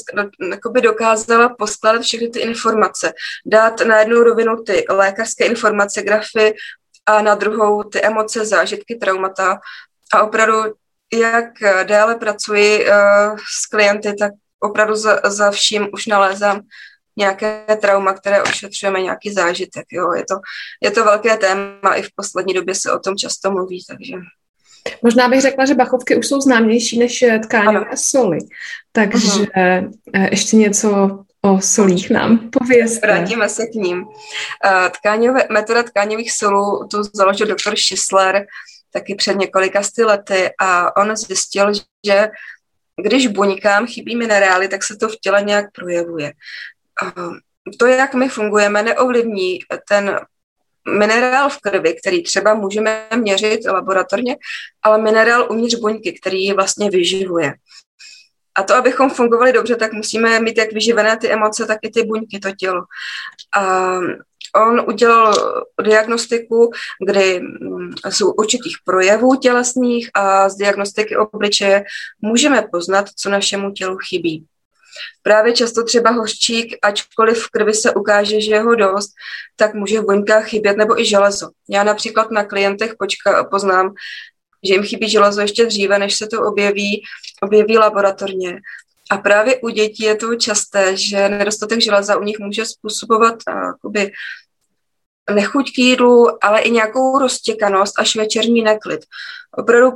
do, 0.73 0.81
dokázala 0.81 1.49
poskládat 1.49 2.01
všechny 2.01 2.29
ty 2.29 2.39
informace. 2.39 3.13
Dát 3.45 3.81
na 3.81 3.99
jednu 3.99 4.23
rovinu 4.23 4.63
ty 4.63 4.85
lékařské 4.89 5.45
informace, 5.45 6.01
grafy 6.01 6.53
a 7.05 7.21
na 7.21 7.35
druhou 7.35 7.83
ty 7.83 8.01
emoce, 8.01 8.45
zážitky, 8.45 8.95
traumata. 8.95 9.59
A 10.13 10.23
opravdu, 10.23 10.73
jak 11.13 11.45
déle 11.83 12.15
pracuji 12.15 12.85
uh, 12.85 13.37
s 13.61 13.65
klienty, 13.65 14.13
tak 14.19 14.31
opravdu 14.59 14.95
za, 14.95 15.19
za 15.25 15.51
vším 15.51 15.87
už 15.93 16.05
nalézám 16.05 16.61
nějaké 17.17 17.65
trauma, 17.81 18.13
které 18.13 18.43
ošetřujeme, 18.43 19.01
nějaký 19.01 19.33
zážitek. 19.33 19.85
Jo. 19.91 20.13
Je, 20.13 20.25
to, 20.25 20.35
je 20.83 20.91
to 20.91 21.03
velké 21.03 21.37
téma, 21.37 21.95
i 21.95 22.01
v 22.01 22.09
poslední 22.15 22.53
době 22.53 22.75
se 22.75 22.91
o 22.91 22.99
tom 22.99 23.15
často 23.15 23.51
mluví, 23.51 23.83
takže... 23.87 24.13
Možná 25.03 25.29
bych 25.29 25.41
řekla, 25.41 25.65
že 25.65 25.75
bachovky 25.75 26.15
už 26.15 26.27
jsou 26.27 26.41
známější 26.41 26.99
než 26.99 27.25
tkáňové 27.43 27.85
ano. 27.85 27.91
soli. 27.95 28.37
Takže 28.91 29.27
uh-huh. 29.27 29.91
ještě 30.31 30.55
něco 30.55 31.19
o 31.41 31.61
solích 31.61 32.09
nám 32.09 32.49
povězte. 32.49 33.07
Vrátíme 33.07 33.49
se 33.49 33.65
k 33.65 33.73
ním. 33.73 34.05
Eh, 34.65 34.89
tkáňové, 34.89 35.47
metoda 35.51 35.83
tkáňových 35.83 36.31
solů 36.31 36.87
tu 36.91 37.03
založil 37.13 37.47
doktor 37.47 37.75
Schisler 37.75 38.45
taky 38.91 39.15
před 39.15 39.37
několika 39.37 39.83
sty 39.83 40.03
lety 40.03 40.49
a 40.61 40.97
on 40.97 41.15
zjistil, 41.15 41.73
že 42.05 42.27
když 43.03 43.27
buňkám 43.27 43.87
chybí 43.87 44.15
minerály, 44.15 44.67
tak 44.67 44.83
se 44.83 44.95
to 44.95 45.09
v 45.09 45.15
těle 45.21 45.41
nějak 45.41 45.65
projevuje 45.71 46.33
to, 47.77 47.87
jak 47.87 48.13
my 48.13 48.29
fungujeme, 48.29 48.83
neovlivní 48.83 49.59
ten 49.89 50.19
minerál 50.97 51.49
v 51.49 51.57
krvi, 51.57 51.93
který 51.93 52.23
třeba 52.23 52.53
můžeme 52.53 53.07
měřit 53.15 53.65
laboratorně, 53.65 54.37
ale 54.83 55.01
minerál 55.01 55.51
uvnitř 55.51 55.75
buňky, 55.75 56.19
který 56.19 56.43
ji 56.43 56.53
vlastně 56.53 56.89
vyživuje. 56.89 57.53
A 58.55 58.63
to, 58.63 58.75
abychom 58.75 59.09
fungovali 59.09 59.53
dobře, 59.53 59.75
tak 59.75 59.93
musíme 59.93 60.39
mít 60.39 60.57
jak 60.57 60.73
vyživené 60.73 61.17
ty 61.17 61.31
emoce, 61.31 61.65
tak 61.65 61.77
i 61.81 61.89
ty 61.89 62.03
buňky, 62.03 62.39
to 62.39 62.51
tělo. 62.51 62.81
A 63.57 63.95
on 64.55 64.85
udělal 64.87 65.33
diagnostiku, 65.83 66.71
kdy 67.07 67.41
jsou 68.09 68.31
určitých 68.31 68.77
projevů 68.85 69.35
tělesných 69.35 70.09
a 70.13 70.49
z 70.49 70.55
diagnostiky 70.55 71.17
obličeje 71.17 71.83
můžeme 72.21 72.67
poznat, 72.71 73.09
co 73.15 73.29
našemu 73.29 73.71
tělu 73.71 73.97
chybí. 74.09 74.45
Právě 75.23 75.53
často 75.53 75.83
třeba 75.83 76.09
hořčík, 76.09 76.77
ačkoliv 76.81 77.43
v 77.43 77.49
krvi 77.49 77.73
se 77.73 77.93
ukáže, 77.93 78.41
že 78.41 78.51
je 78.51 78.61
ho 78.61 78.75
dost, 78.75 79.09
tak 79.55 79.73
může 79.73 79.99
v 79.99 80.05
buňkách 80.05 80.47
chybět 80.47 80.77
nebo 80.77 81.01
i 81.01 81.05
železo. 81.05 81.49
Já 81.69 81.83
například 81.83 82.31
na 82.31 82.43
klientech 82.43 82.95
počka, 82.99 83.43
poznám, 83.43 83.93
že 84.67 84.73
jim 84.73 84.83
chybí 84.83 85.09
železo 85.09 85.41
ještě 85.41 85.65
dříve, 85.65 85.99
než 85.99 86.15
se 86.15 86.27
to 86.27 86.41
objeví, 86.47 87.03
objeví 87.41 87.77
laboratorně. 87.77 88.59
A 89.09 89.17
právě 89.17 89.59
u 89.61 89.69
dětí 89.69 90.03
je 90.03 90.15
to 90.15 90.35
časté, 90.35 90.97
že 90.97 91.29
nedostatek 91.29 91.81
železa 91.81 92.17
u 92.17 92.23
nich 92.23 92.39
může 92.39 92.65
způsobovat 92.65 93.35
jakoby, 93.47 94.11
nechuť 95.33 95.71
k 95.75 95.77
jídlu, 95.77 96.45
ale 96.45 96.61
i 96.61 96.71
nějakou 96.71 97.19
roztěkanost 97.19 97.99
až 97.99 98.15
večerní 98.15 98.61
neklid. 98.61 98.99
Opravdu 99.57 99.91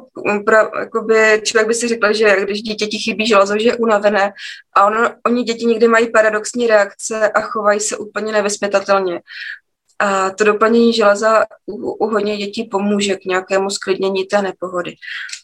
pra, 0.45 0.71
jakoby, 0.79 1.41
člověk 1.43 1.67
by 1.67 1.73
si 1.73 1.87
řekl, 1.87 2.13
že 2.13 2.35
když 2.41 2.61
dítěti 2.61 2.97
chybí 2.97 3.27
železo, 3.27 3.57
že 3.57 3.65
je 3.65 3.77
unavené 3.77 4.33
a 4.75 4.85
ono, 4.85 5.15
oni 5.25 5.43
děti 5.43 5.65
někdy 5.65 5.87
mají 5.87 6.11
paradoxní 6.11 6.67
reakce 6.67 7.31
a 7.31 7.41
chovají 7.41 7.79
se 7.79 7.97
úplně 7.97 8.31
nevyspětatelně. 8.31 9.21
A 9.99 10.29
to 10.29 10.43
doplnění 10.43 10.93
železa 10.93 11.45
u, 11.65 11.91
u 11.91 12.07
hodně 12.07 12.37
dětí 12.37 12.63
pomůže 12.63 13.15
k 13.15 13.25
nějakému 13.25 13.69
sklidnění 13.69 14.25
té 14.25 14.41
nepohody. 14.41 14.95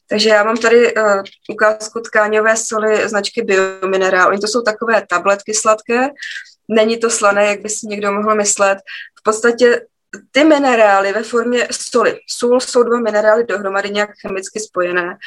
Takže 0.10 0.30
já 0.30 0.44
mám 0.44 0.58
tady 0.58 0.96
uh, 0.96 1.24
ukázku 1.50 2.00
tkáňové 2.00 2.58
soli 2.58 3.10
značky 3.10 3.42
Biominerál. 3.42 4.30
Oni 4.30 4.40
to 4.40 4.48
jsou 4.48 4.62
takové 4.62 5.06
tabletky 5.10 5.54
sladké, 5.54 6.10
není 6.68 6.98
to 6.98 7.10
slané, 7.10 7.46
jak 7.46 7.62
by 7.62 7.70
si 7.70 7.88
někdo 7.88 8.12
mohl 8.12 8.36
myslet. 8.36 8.78
V 9.20 9.24
podstatě 9.24 9.82
ty 10.32 10.44
minerály 10.44 11.14
ve 11.14 11.24
formě 11.24 11.68
soli, 11.72 12.20
sůl 12.28 12.60
jsou 12.60 12.84
dva 12.84 13.00
minerály 13.00 13.44
dohromady 13.44 13.90
nějak 13.90 14.10
chemicky 14.22 14.60
spojené, 14.60 15.18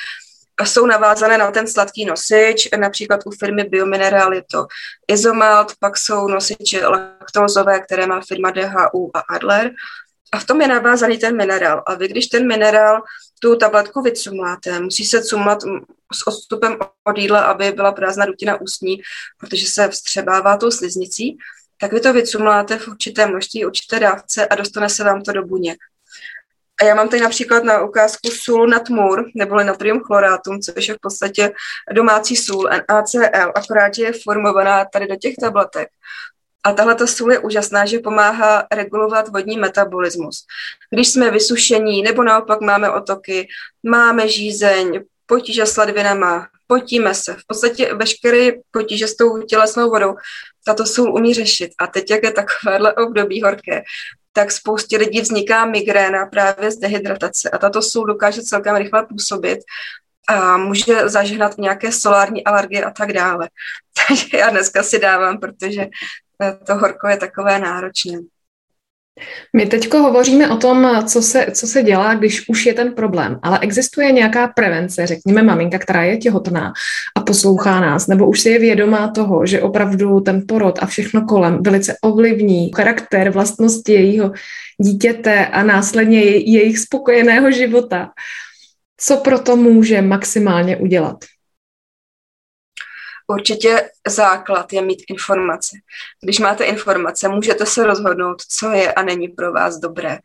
a 0.58 0.66
jsou 0.66 0.86
navázané 0.86 1.38
na 1.38 1.50
ten 1.50 1.66
sladký 1.66 2.04
nosič, 2.04 2.68
například 2.76 3.20
u 3.26 3.30
firmy 3.30 3.64
Biomineral 3.64 4.34
je 4.34 4.42
to 4.50 4.66
izomalt, 5.08 5.72
pak 5.80 5.96
jsou 5.96 6.28
nosiče 6.28 6.86
laktózové, 6.86 7.80
které 7.80 8.06
má 8.06 8.20
firma 8.28 8.50
DHU 8.50 9.10
a 9.14 9.20
Adler. 9.34 9.70
A 10.32 10.38
v 10.38 10.44
tom 10.44 10.60
je 10.60 10.68
navázaný 10.68 11.18
ten 11.18 11.36
minerál. 11.36 11.82
A 11.86 11.94
vy, 11.94 12.08
když 12.08 12.26
ten 12.26 12.48
minerál, 12.48 13.02
tu 13.40 13.56
tabletku 13.56 14.02
vycumláte, 14.02 14.80
musí 14.80 15.04
se 15.04 15.22
cumlat 15.22 15.58
s 16.14 16.26
odstupem 16.26 16.78
od 17.04 17.18
jídla, 17.18 17.40
aby 17.40 17.72
byla 17.72 17.92
prázdná 17.92 18.26
dutina 18.26 18.60
ústní, 18.60 19.02
protože 19.38 19.66
se 19.66 19.88
vstřebává 19.88 20.56
tou 20.56 20.70
sliznicí, 20.70 21.38
tak 21.80 21.92
vy 21.92 22.00
to 22.00 22.12
vycumláte 22.12 22.78
v 22.78 22.88
určité 22.88 23.26
množství, 23.26 23.66
určité 23.66 24.00
dávce 24.00 24.46
a 24.46 24.54
dostane 24.54 24.88
se 24.88 25.04
vám 25.04 25.22
to 25.22 25.32
do 25.32 25.42
buněk. 25.42 25.78
A 26.82 26.84
já 26.84 26.94
mám 26.94 27.08
tady 27.08 27.22
například 27.22 27.64
na 27.64 27.82
ukázku 27.82 28.30
sůl 28.30 28.68
natmur, 28.68 29.24
neboli 29.34 29.64
natrium 29.64 30.00
chlorátum, 30.00 30.60
což 30.60 30.88
je 30.88 30.94
v 30.94 31.00
podstatě 31.00 31.52
domácí 31.92 32.36
sůl 32.36 32.68
NaCl, 32.90 33.24
akorát, 33.54 33.98
je 33.98 34.12
formovaná 34.22 34.84
tady 34.84 35.06
do 35.06 35.16
těch 35.16 35.34
tabletek. 35.40 35.88
A 36.64 36.72
tahle 36.72 36.94
ta 36.94 37.06
sůl 37.06 37.32
je 37.32 37.38
úžasná, 37.38 37.86
že 37.86 37.98
pomáhá 37.98 38.66
regulovat 38.72 39.28
vodní 39.28 39.56
metabolismus. 39.56 40.44
Když 40.90 41.08
jsme 41.08 41.30
vysušení 41.30 42.02
nebo 42.02 42.22
naopak 42.22 42.60
máme 42.60 42.90
otoky, 42.90 43.48
máme 43.82 44.28
žízeň, 44.28 45.00
potíže 45.26 45.66
s 45.66 45.76
ledvinama, 45.76 46.48
potíme 46.66 47.14
se. 47.14 47.34
V 47.34 47.46
podstatě 47.46 47.94
veškeré 47.94 48.50
potíže 48.70 49.08
s 49.08 49.16
tou 49.16 49.42
tělesnou 49.42 49.90
vodou 49.90 50.14
tato 50.64 50.86
sůl 50.86 51.14
umí 51.14 51.34
řešit. 51.34 51.70
A 51.78 51.86
teď, 51.86 52.10
jak 52.10 52.22
je 52.22 52.32
takovéhle 52.32 52.94
období 52.94 53.42
horké, 53.42 53.82
tak 54.32 54.52
spoustě 54.52 54.96
lidí 54.96 55.20
vzniká 55.20 55.64
migréna 55.64 56.26
právě 56.26 56.70
z 56.70 56.76
dehydratace 56.76 57.50
a 57.50 57.58
tato 57.58 57.82
sůl 57.82 58.06
dokáže 58.06 58.42
celkem 58.42 58.76
rychle 58.76 59.06
působit 59.06 59.58
a 60.28 60.56
může 60.56 61.08
zažehnat 61.08 61.58
nějaké 61.58 61.92
solární 61.92 62.44
alergie 62.44 62.84
a 62.84 62.90
tak 62.90 63.12
dále. 63.12 63.48
Takže 64.08 64.36
já 64.36 64.50
dneska 64.50 64.82
si 64.82 64.98
dávám, 64.98 65.38
protože 65.38 65.86
to 66.66 66.74
horko 66.74 67.08
je 67.08 67.16
takové 67.16 67.58
náročné. 67.58 68.18
My 69.56 69.66
teď 69.66 69.92
hovoříme 69.92 70.50
o 70.50 70.56
tom, 70.56 71.04
co 71.06 71.22
se, 71.22 71.46
co 71.54 71.66
se 71.66 71.82
dělá, 71.82 72.14
když 72.14 72.48
už 72.48 72.66
je 72.66 72.74
ten 72.74 72.92
problém, 72.92 73.38
ale 73.42 73.58
existuje 73.58 74.12
nějaká 74.12 74.48
prevence, 74.48 75.06
řekněme 75.06 75.42
maminka, 75.42 75.78
která 75.78 76.02
je 76.02 76.16
těhotná 76.16 76.72
a 77.16 77.20
poslouchá 77.20 77.80
nás, 77.80 78.06
nebo 78.06 78.26
už 78.26 78.40
si 78.40 78.50
je 78.50 78.58
vědomá 78.58 79.08
toho, 79.08 79.46
že 79.46 79.62
opravdu 79.62 80.20
ten 80.20 80.44
porod 80.48 80.78
a 80.82 80.86
všechno 80.86 81.24
kolem 81.24 81.62
velice 81.62 81.96
ovlivní 82.02 82.70
charakter, 82.76 83.30
vlastnosti 83.30 83.92
jejího 83.92 84.32
dítěte 84.78 85.46
a 85.46 85.62
následně 85.62 86.20
jejich 86.24 86.78
spokojeného 86.78 87.50
života. 87.50 88.10
Co 88.96 89.16
proto 89.16 89.56
může 89.56 90.02
maximálně 90.02 90.76
udělat? 90.76 91.16
Určitě 93.32 93.90
základ 94.08 94.72
je 94.72 94.82
mít 94.82 95.02
informace. 95.08 95.76
Když 96.22 96.38
máte 96.38 96.64
informace, 96.64 97.28
můžete 97.28 97.66
se 97.66 97.84
rozhodnout, 97.84 98.42
co 98.48 98.70
je 98.70 98.92
a 98.92 99.02
není 99.02 99.28
pro 99.28 99.52
vás 99.52 99.78
dobré. 99.78 100.18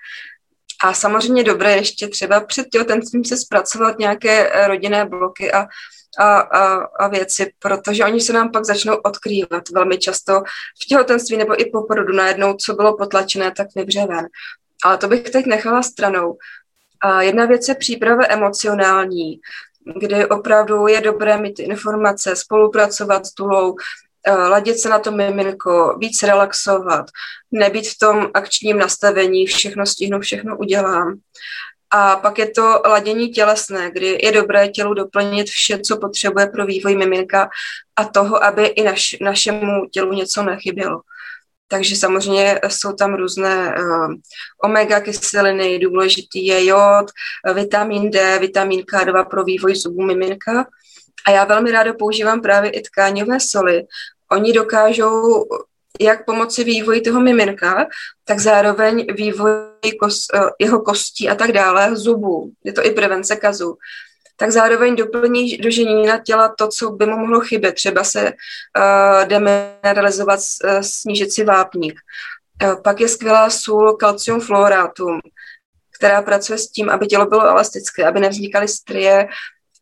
A 0.84 0.94
samozřejmě 0.94 1.44
dobré 1.44 1.76
ještě 1.76 2.08
třeba 2.08 2.40
před 2.40 2.70
těhotenstvím 2.70 3.26
se 3.26 3.38
zpracovat 3.38 4.00
nějaké 4.00 4.50
eh, 4.50 4.68
rodinné 4.68 5.06
bloky 5.06 5.52
a, 5.52 5.68
a, 6.20 6.40
a, 6.40 6.76
a 6.76 7.08
věci, 7.08 7.52
protože 7.60 8.06
oni 8.06 8.22
se 8.22 8.34
nám 8.34 8.52
pak 8.52 8.66
začnou 8.66 8.96
odkrývat 8.96 9.70
velmi 9.70 9.98
často 9.98 10.42
v 10.84 10.86
těhotenství 10.88 11.38
nebo 11.38 11.62
i 11.62 11.66
po 11.66 11.84
porodu 11.84 12.14
najednou, 12.14 12.54
co 12.54 12.74
bylo 12.74 12.98
potlačené, 12.98 13.52
tak 13.52 13.68
vybře 13.76 14.06
ven. 14.06 14.28
Ale 14.84 14.98
to 14.98 15.08
bych 15.08 15.30
teď 15.30 15.46
nechala 15.46 15.84
stranou. 15.84 16.38
A 17.02 17.22
jedna 17.22 17.46
věc 17.46 17.68
je 17.68 17.76
příprava 17.76 18.24
emocionální 18.30 19.40
kdy 19.96 20.26
opravdu 20.26 20.88
je 20.88 21.02
dobré 21.02 21.38
mít 21.38 21.60
informace, 21.60 22.36
spolupracovat 22.36 23.26
s 23.26 23.34
tulou, 23.34 23.76
eh, 24.28 24.32
ladit 24.32 24.80
se 24.80 24.90
na 24.90 25.00
to 25.00 25.12
miminko, 25.12 25.98
víc 26.00 26.24
relaxovat, 26.24 27.06
nebýt 27.52 27.88
v 27.88 27.98
tom 27.98 28.30
akčním 28.34 28.78
nastavení, 28.78 29.46
všechno 29.46 29.86
stihnu, 29.86 30.20
všechno 30.20 30.58
udělám. 30.58 31.20
A 31.92 32.16
pak 32.16 32.40
je 32.40 32.50
to 32.50 32.82
ladění 32.86 33.30
tělesné, 33.30 33.92
kdy 33.92 34.18
je 34.24 34.32
dobré 34.32 34.68
tělu 34.68 34.94
doplnit 34.94 35.48
vše, 35.48 35.80
co 35.80 35.98
potřebuje 35.98 36.48
pro 36.48 36.66
vývoj 36.66 36.96
miminka 36.96 37.50
a 37.96 38.04
toho, 38.06 38.44
aby 38.44 38.66
i 38.66 38.84
naš, 38.84 39.16
našemu 39.22 39.86
tělu 39.92 40.14
něco 40.14 40.44
nechybělo. 40.44 41.02
Takže 41.68 41.96
samozřejmě 41.96 42.60
jsou 42.68 42.94
tam 42.94 43.16
různé 43.16 43.76
uh, 43.80 44.14
omega 44.64 45.00
kyseliny, 45.00 45.80
důležitý 45.80 46.46
je 46.46 46.66
jod, 46.66 47.06
vitamin 47.54 48.12
D, 48.12 48.40
vitamin 48.40 48.82
K2 48.82 49.30
pro 49.30 49.44
vývoj 49.44 49.76
zubů 49.76 50.04
miminka. 50.04 50.68
A 51.26 51.32
já 51.32 51.46
velmi 51.46 51.72
ráda 51.72 51.94
používám 51.94 52.42
právě 52.42 52.72
i 52.72 52.82
tkáňové 52.82 53.40
soli. 53.40 53.84
Oni 54.32 54.54
dokážou 54.54 55.46
jak 56.00 56.26
pomoci 56.26 56.64
vývoji 56.64 57.02
toho 57.02 57.22
miminka, 57.22 57.88
tak 58.26 58.40
zároveň 58.40 59.06
vývoji 59.16 59.92
kos, 60.00 60.26
uh, 60.36 60.50
jeho 60.60 60.82
kostí 60.82 61.30
a 61.30 61.36
tak 61.36 61.52
dále, 61.52 61.96
zubů. 61.96 62.52
Je 62.64 62.74
to 62.74 62.86
i 62.86 62.92
prevence 62.92 63.36
kazu 63.36 63.78
tak 64.40 64.52
zároveň 64.52 64.96
doplní 64.96 65.58
do 65.58 65.70
ženina 65.70 66.18
těla 66.18 66.56
to, 66.58 66.68
co 66.68 66.90
by 66.90 67.06
mu 67.06 67.18
mohlo 67.18 67.40
chybět. 67.40 67.72
Třeba 67.72 68.04
se 68.04 68.24
uh, 68.32 69.28
demineralizovat, 69.28 70.40
uh, 70.40 70.80
snížit 70.82 71.34
si 71.34 71.44
vápník. 71.44 72.00
Uh, 72.64 72.82
pak 72.82 73.02
je 73.02 73.08
skvělá 73.08 73.50
sůl 73.50 73.94
calcium 73.94 74.42
fluoratum, 74.42 75.20
která 75.98 76.22
pracuje 76.22 76.58
s 76.58 76.68
tím, 76.68 76.90
aby 76.90 77.08
tělo 77.08 77.26
bylo 77.26 77.42
elastické, 77.42 78.06
aby 78.06 78.20
nevznikaly 78.20 78.68
strie, 78.68 79.28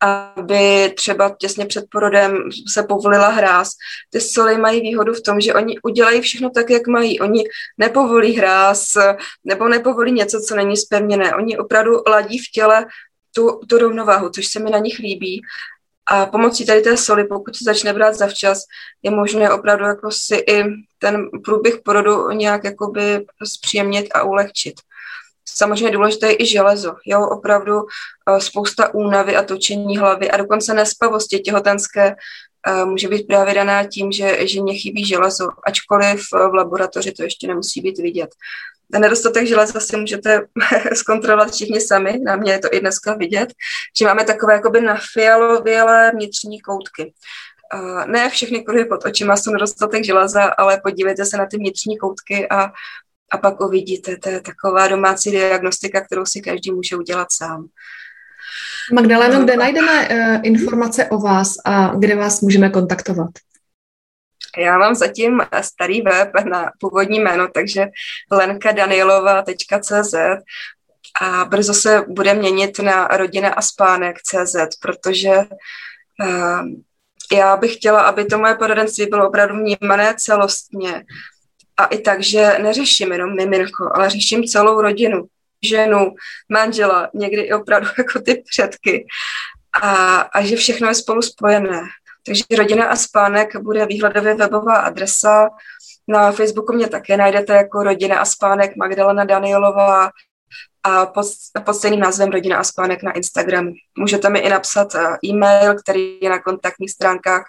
aby 0.00 0.92
třeba 0.96 1.36
těsně 1.38 1.66
před 1.66 1.84
porodem 1.90 2.38
se 2.72 2.82
povolila 2.82 3.28
hráz. 3.28 3.70
Ty 4.10 4.20
soli 4.20 4.58
mají 4.58 4.80
výhodu 4.80 5.14
v 5.14 5.22
tom, 5.22 5.40
že 5.40 5.54
oni 5.54 5.80
udělají 5.82 6.20
všechno 6.20 6.50
tak, 6.50 6.70
jak 6.70 6.86
mají. 6.86 7.20
Oni 7.20 7.44
nepovolí 7.78 8.36
hráz 8.36 8.96
nebo 9.44 9.68
nepovolí 9.68 10.12
něco, 10.12 10.40
co 10.40 10.56
není 10.56 10.76
spevněné. 10.76 11.34
Oni 11.34 11.58
opravdu 11.58 12.02
ladí 12.06 12.38
v 12.38 12.50
těle 12.52 12.86
tu, 13.36 13.60
tu 13.68 13.78
rovnováhu, 13.78 14.28
což 14.28 14.46
se 14.46 14.60
mi 14.60 14.70
na 14.70 14.78
nich 14.78 14.98
líbí. 14.98 15.42
A 16.10 16.26
pomocí 16.26 16.66
tady 16.66 16.80
té 16.80 16.96
soli, 16.96 17.24
pokud 17.24 17.56
se 17.56 17.64
začne 17.64 17.92
brát 17.92 18.14
zavčas, 18.14 18.62
je 19.02 19.10
možné 19.10 19.50
opravdu 19.50 19.84
jako 19.84 20.10
si 20.10 20.36
i 20.36 20.64
ten 20.98 21.28
průběh 21.44 21.74
porodu 21.84 22.30
nějak 22.30 22.64
jakoby 22.64 23.26
zpříjemnit 23.44 24.06
a 24.14 24.22
ulehčit. 24.22 24.74
Samozřejmě 25.48 25.90
důležité 25.90 26.26
je 26.26 26.36
i 26.42 26.46
železo. 26.46 26.94
Jo, 27.06 27.26
opravdu 27.26 27.80
eh, 27.82 28.40
spousta 28.40 28.94
únavy 28.94 29.36
a 29.36 29.42
točení 29.42 29.96
hlavy 29.96 30.30
a 30.30 30.36
dokonce 30.36 30.74
nespavosti 30.74 31.38
těhotenské 31.38 32.14
eh, 32.66 32.84
může 32.84 33.08
být 33.08 33.26
právě 33.26 33.54
daná 33.54 33.84
tím, 33.84 34.12
že 34.12 34.48
ženě 34.48 34.74
chybí 34.74 35.06
železo, 35.06 35.48
ačkoliv 35.66 36.20
v 36.32 36.54
laboratoři 36.54 37.12
to 37.12 37.22
ještě 37.22 37.46
nemusí 37.46 37.80
být 37.80 37.98
vidět. 37.98 38.30
Ten 38.92 39.02
nedostatek 39.02 39.46
železa 39.46 39.80
si 39.80 39.96
můžete 39.96 40.42
zkontrolovat 40.94 41.54
všichni 41.54 41.80
sami, 41.80 42.18
na 42.24 42.36
mě 42.36 42.52
je 42.52 42.58
to 42.58 42.68
i 42.72 42.80
dneska 42.80 43.14
vidět, 43.14 43.48
že 43.98 44.04
máme 44.04 44.24
takové 44.24 44.52
jakoby 44.52 44.80
nafialovělé 44.80 46.10
vnitřní 46.14 46.60
koutky. 46.60 47.12
Uh, 47.74 48.06
ne 48.06 48.30
všechny 48.30 48.60
kruhy 48.60 48.84
pod 48.84 49.04
očima 49.04 49.36
jsou 49.36 49.52
nedostatek 49.52 50.04
železa, 50.04 50.44
ale 50.58 50.80
podívejte 50.84 51.24
se 51.24 51.36
na 51.36 51.46
ty 51.46 51.56
vnitřní 51.56 51.98
koutky 51.98 52.48
a, 52.48 52.72
a 53.32 53.38
pak 53.38 53.60
uvidíte. 53.60 54.16
To 54.16 54.28
je 54.28 54.40
taková 54.40 54.88
domácí 54.88 55.30
diagnostika, 55.30 56.00
kterou 56.00 56.26
si 56.26 56.40
každý 56.40 56.72
může 56.72 56.96
udělat 56.96 57.32
sám. 57.32 57.66
Magdaleno, 58.92 59.44
kde 59.44 59.56
najdeme 59.56 60.08
uh, 60.08 60.40
informace 60.42 61.06
o 61.06 61.18
vás 61.18 61.54
a 61.64 61.94
kde 61.94 62.16
vás 62.16 62.40
můžeme 62.40 62.70
kontaktovat? 62.70 63.30
Já 64.56 64.78
mám 64.78 64.94
zatím 64.94 65.40
starý 65.60 66.02
web 66.02 66.30
na 66.44 66.70
původní 66.80 67.20
jméno, 67.20 67.48
takže 67.48 67.86
lenkadanielova.cz 68.30 70.14
a 71.20 71.44
brzo 71.44 71.74
se 71.74 72.04
bude 72.08 72.34
měnit 72.34 72.78
na 72.78 73.06
rodina 73.06 73.48
a 73.48 73.62
spánek.cz, 73.62 74.56
protože 74.82 75.30
uh, 76.22 76.66
já 77.32 77.56
bych 77.56 77.74
chtěla, 77.74 78.00
aby 78.00 78.24
to 78.24 78.38
moje 78.38 78.54
poradenství 78.54 79.06
bylo 79.06 79.28
opravdu 79.28 79.56
vnímané 79.56 80.14
celostně. 80.18 81.04
A 81.76 81.84
i 81.84 81.98
tak, 81.98 82.22
že 82.22 82.58
neřeším 82.62 83.12
jenom 83.12 83.36
miminko, 83.36 83.90
ale 83.94 84.10
řeším 84.10 84.44
celou 84.44 84.80
rodinu, 84.80 85.26
ženu, 85.64 86.14
manžela, 86.48 87.10
někdy 87.14 87.42
i 87.42 87.52
opravdu 87.52 87.88
jako 87.98 88.20
ty 88.20 88.42
předky. 88.50 89.06
A, 89.82 90.16
a 90.16 90.42
že 90.42 90.56
všechno 90.56 90.88
je 90.88 90.94
spolu 90.94 91.22
spojené. 91.22 91.82
Takže 92.26 92.44
rodina 92.58 92.86
a 92.86 92.96
spánek 92.96 93.56
bude 93.56 93.86
výhledově 93.86 94.34
webová 94.34 94.76
adresa. 94.76 95.48
Na 96.08 96.32
Facebooku 96.32 96.72
mě 96.72 96.88
také 96.88 97.16
najdete 97.16 97.52
jako 97.52 97.82
rodina 97.82 98.18
a 98.18 98.24
spánek 98.24 98.76
Magdalena 98.76 99.24
Danielová 99.24 100.10
a 100.82 101.06
pod, 101.06 101.26
pod 101.64 101.74
stejným 101.74 102.00
názvem 102.00 102.30
Rodina 102.30 102.58
a 102.58 102.64
spánek 102.64 103.02
na 103.02 103.12
Instagramu. 103.12 103.72
Můžete 103.98 104.30
mi 104.30 104.38
i 104.38 104.48
napsat 104.48 104.94
eh, 104.94 105.16
e-mail, 105.24 105.74
který 105.74 106.18
je 106.22 106.30
na 106.30 106.42
kontaktních 106.42 106.90
stránkách 106.90 107.44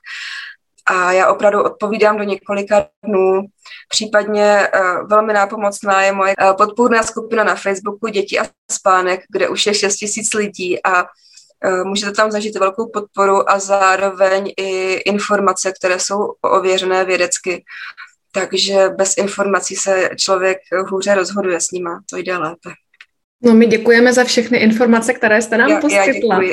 a 0.90 1.12
já 1.12 1.32
opravdu 1.32 1.64
odpovídám 1.64 2.18
do 2.18 2.24
několika 2.24 2.88
dnů. 3.06 3.42
Případně 3.90 4.68
uh, 4.76 5.08
velmi 5.08 5.34
nápomocná 5.34 6.02
je 6.02 6.12
moje 6.12 6.36
uh, 6.36 6.58
podpůrná 6.58 7.04
skupina 7.04 7.44
na 7.44 7.56
Facebooku 7.56 8.08
Děti 8.08 8.40
a 8.40 8.46
spánek, 8.72 9.22
kde 9.32 9.50
už 9.50 9.66
je 9.66 9.74
6 9.74 9.96
tisíc 9.96 10.34
lidí 10.34 10.84
a 10.84 11.06
můžete 11.84 12.12
tam 12.12 12.32
zažít 12.32 12.56
velkou 12.56 12.90
podporu 12.90 13.50
a 13.50 13.60
zároveň 13.60 14.54
i 14.58 14.94
informace, 14.94 15.72
které 15.72 16.00
jsou 16.00 16.34
ověřené 16.42 17.06
vědecky. 17.06 17.64
Takže 18.32 18.90
bez 18.98 19.18
informací 19.18 19.76
se 19.76 20.10
člověk 20.18 20.58
hůře 20.88 21.16
rozhoduje 21.16 21.62
s 21.62 21.72
nima, 21.72 22.00
to 22.10 22.18
jde 22.18 22.38
lépe. 22.38 22.70
No, 23.44 23.54
my 23.54 23.66
děkujeme 23.66 24.14
za 24.14 24.24
všechny 24.24 24.58
informace, 24.58 25.14
které 25.14 25.42
jste 25.42 25.58
nám 25.58 25.70
já, 25.70 25.80
poskytla. 25.80 26.44
Já 26.44 26.52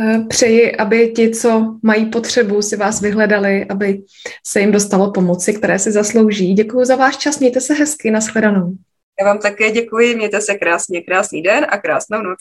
eh, 0.00 0.24
Přeji, 0.28 0.76
aby 0.76 1.12
ti, 1.16 1.30
co 1.30 1.78
mají 1.82 2.06
potřebu, 2.06 2.62
si 2.62 2.76
vás 2.76 3.00
vyhledali, 3.00 3.64
aby 3.64 4.02
se 4.46 4.60
jim 4.60 4.72
dostalo 4.72 5.12
pomoci, 5.12 5.54
které 5.54 5.78
si 5.78 5.92
zaslouží. 5.92 6.54
Děkuji 6.54 6.84
za 6.84 6.96
váš 6.96 7.16
čas, 7.16 7.38
mějte 7.38 7.60
se 7.60 7.74
hezky, 7.74 8.10
nashledanou. 8.10 8.72
Já 9.20 9.26
vám 9.26 9.38
také 9.38 9.70
děkuji, 9.70 10.16
mějte 10.16 10.40
se 10.40 10.54
krásně, 10.54 11.00
krásný 11.00 11.42
den 11.42 11.66
a 11.68 11.78
krásnou 11.78 12.22
noc. 12.22 12.38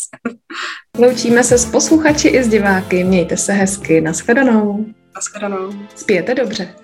Loučíme 0.97 1.43
se 1.43 1.57
s 1.57 1.65
posluchači 1.65 2.27
i 2.27 2.43
s 2.43 2.47
diváky, 2.47 3.03
mějte 3.03 3.37
se 3.37 3.53
hezky, 3.53 4.01
nashledanou. 4.01 4.85
Nashledanou. 5.15 5.73
Spějete 5.95 6.35
dobře. 6.35 6.75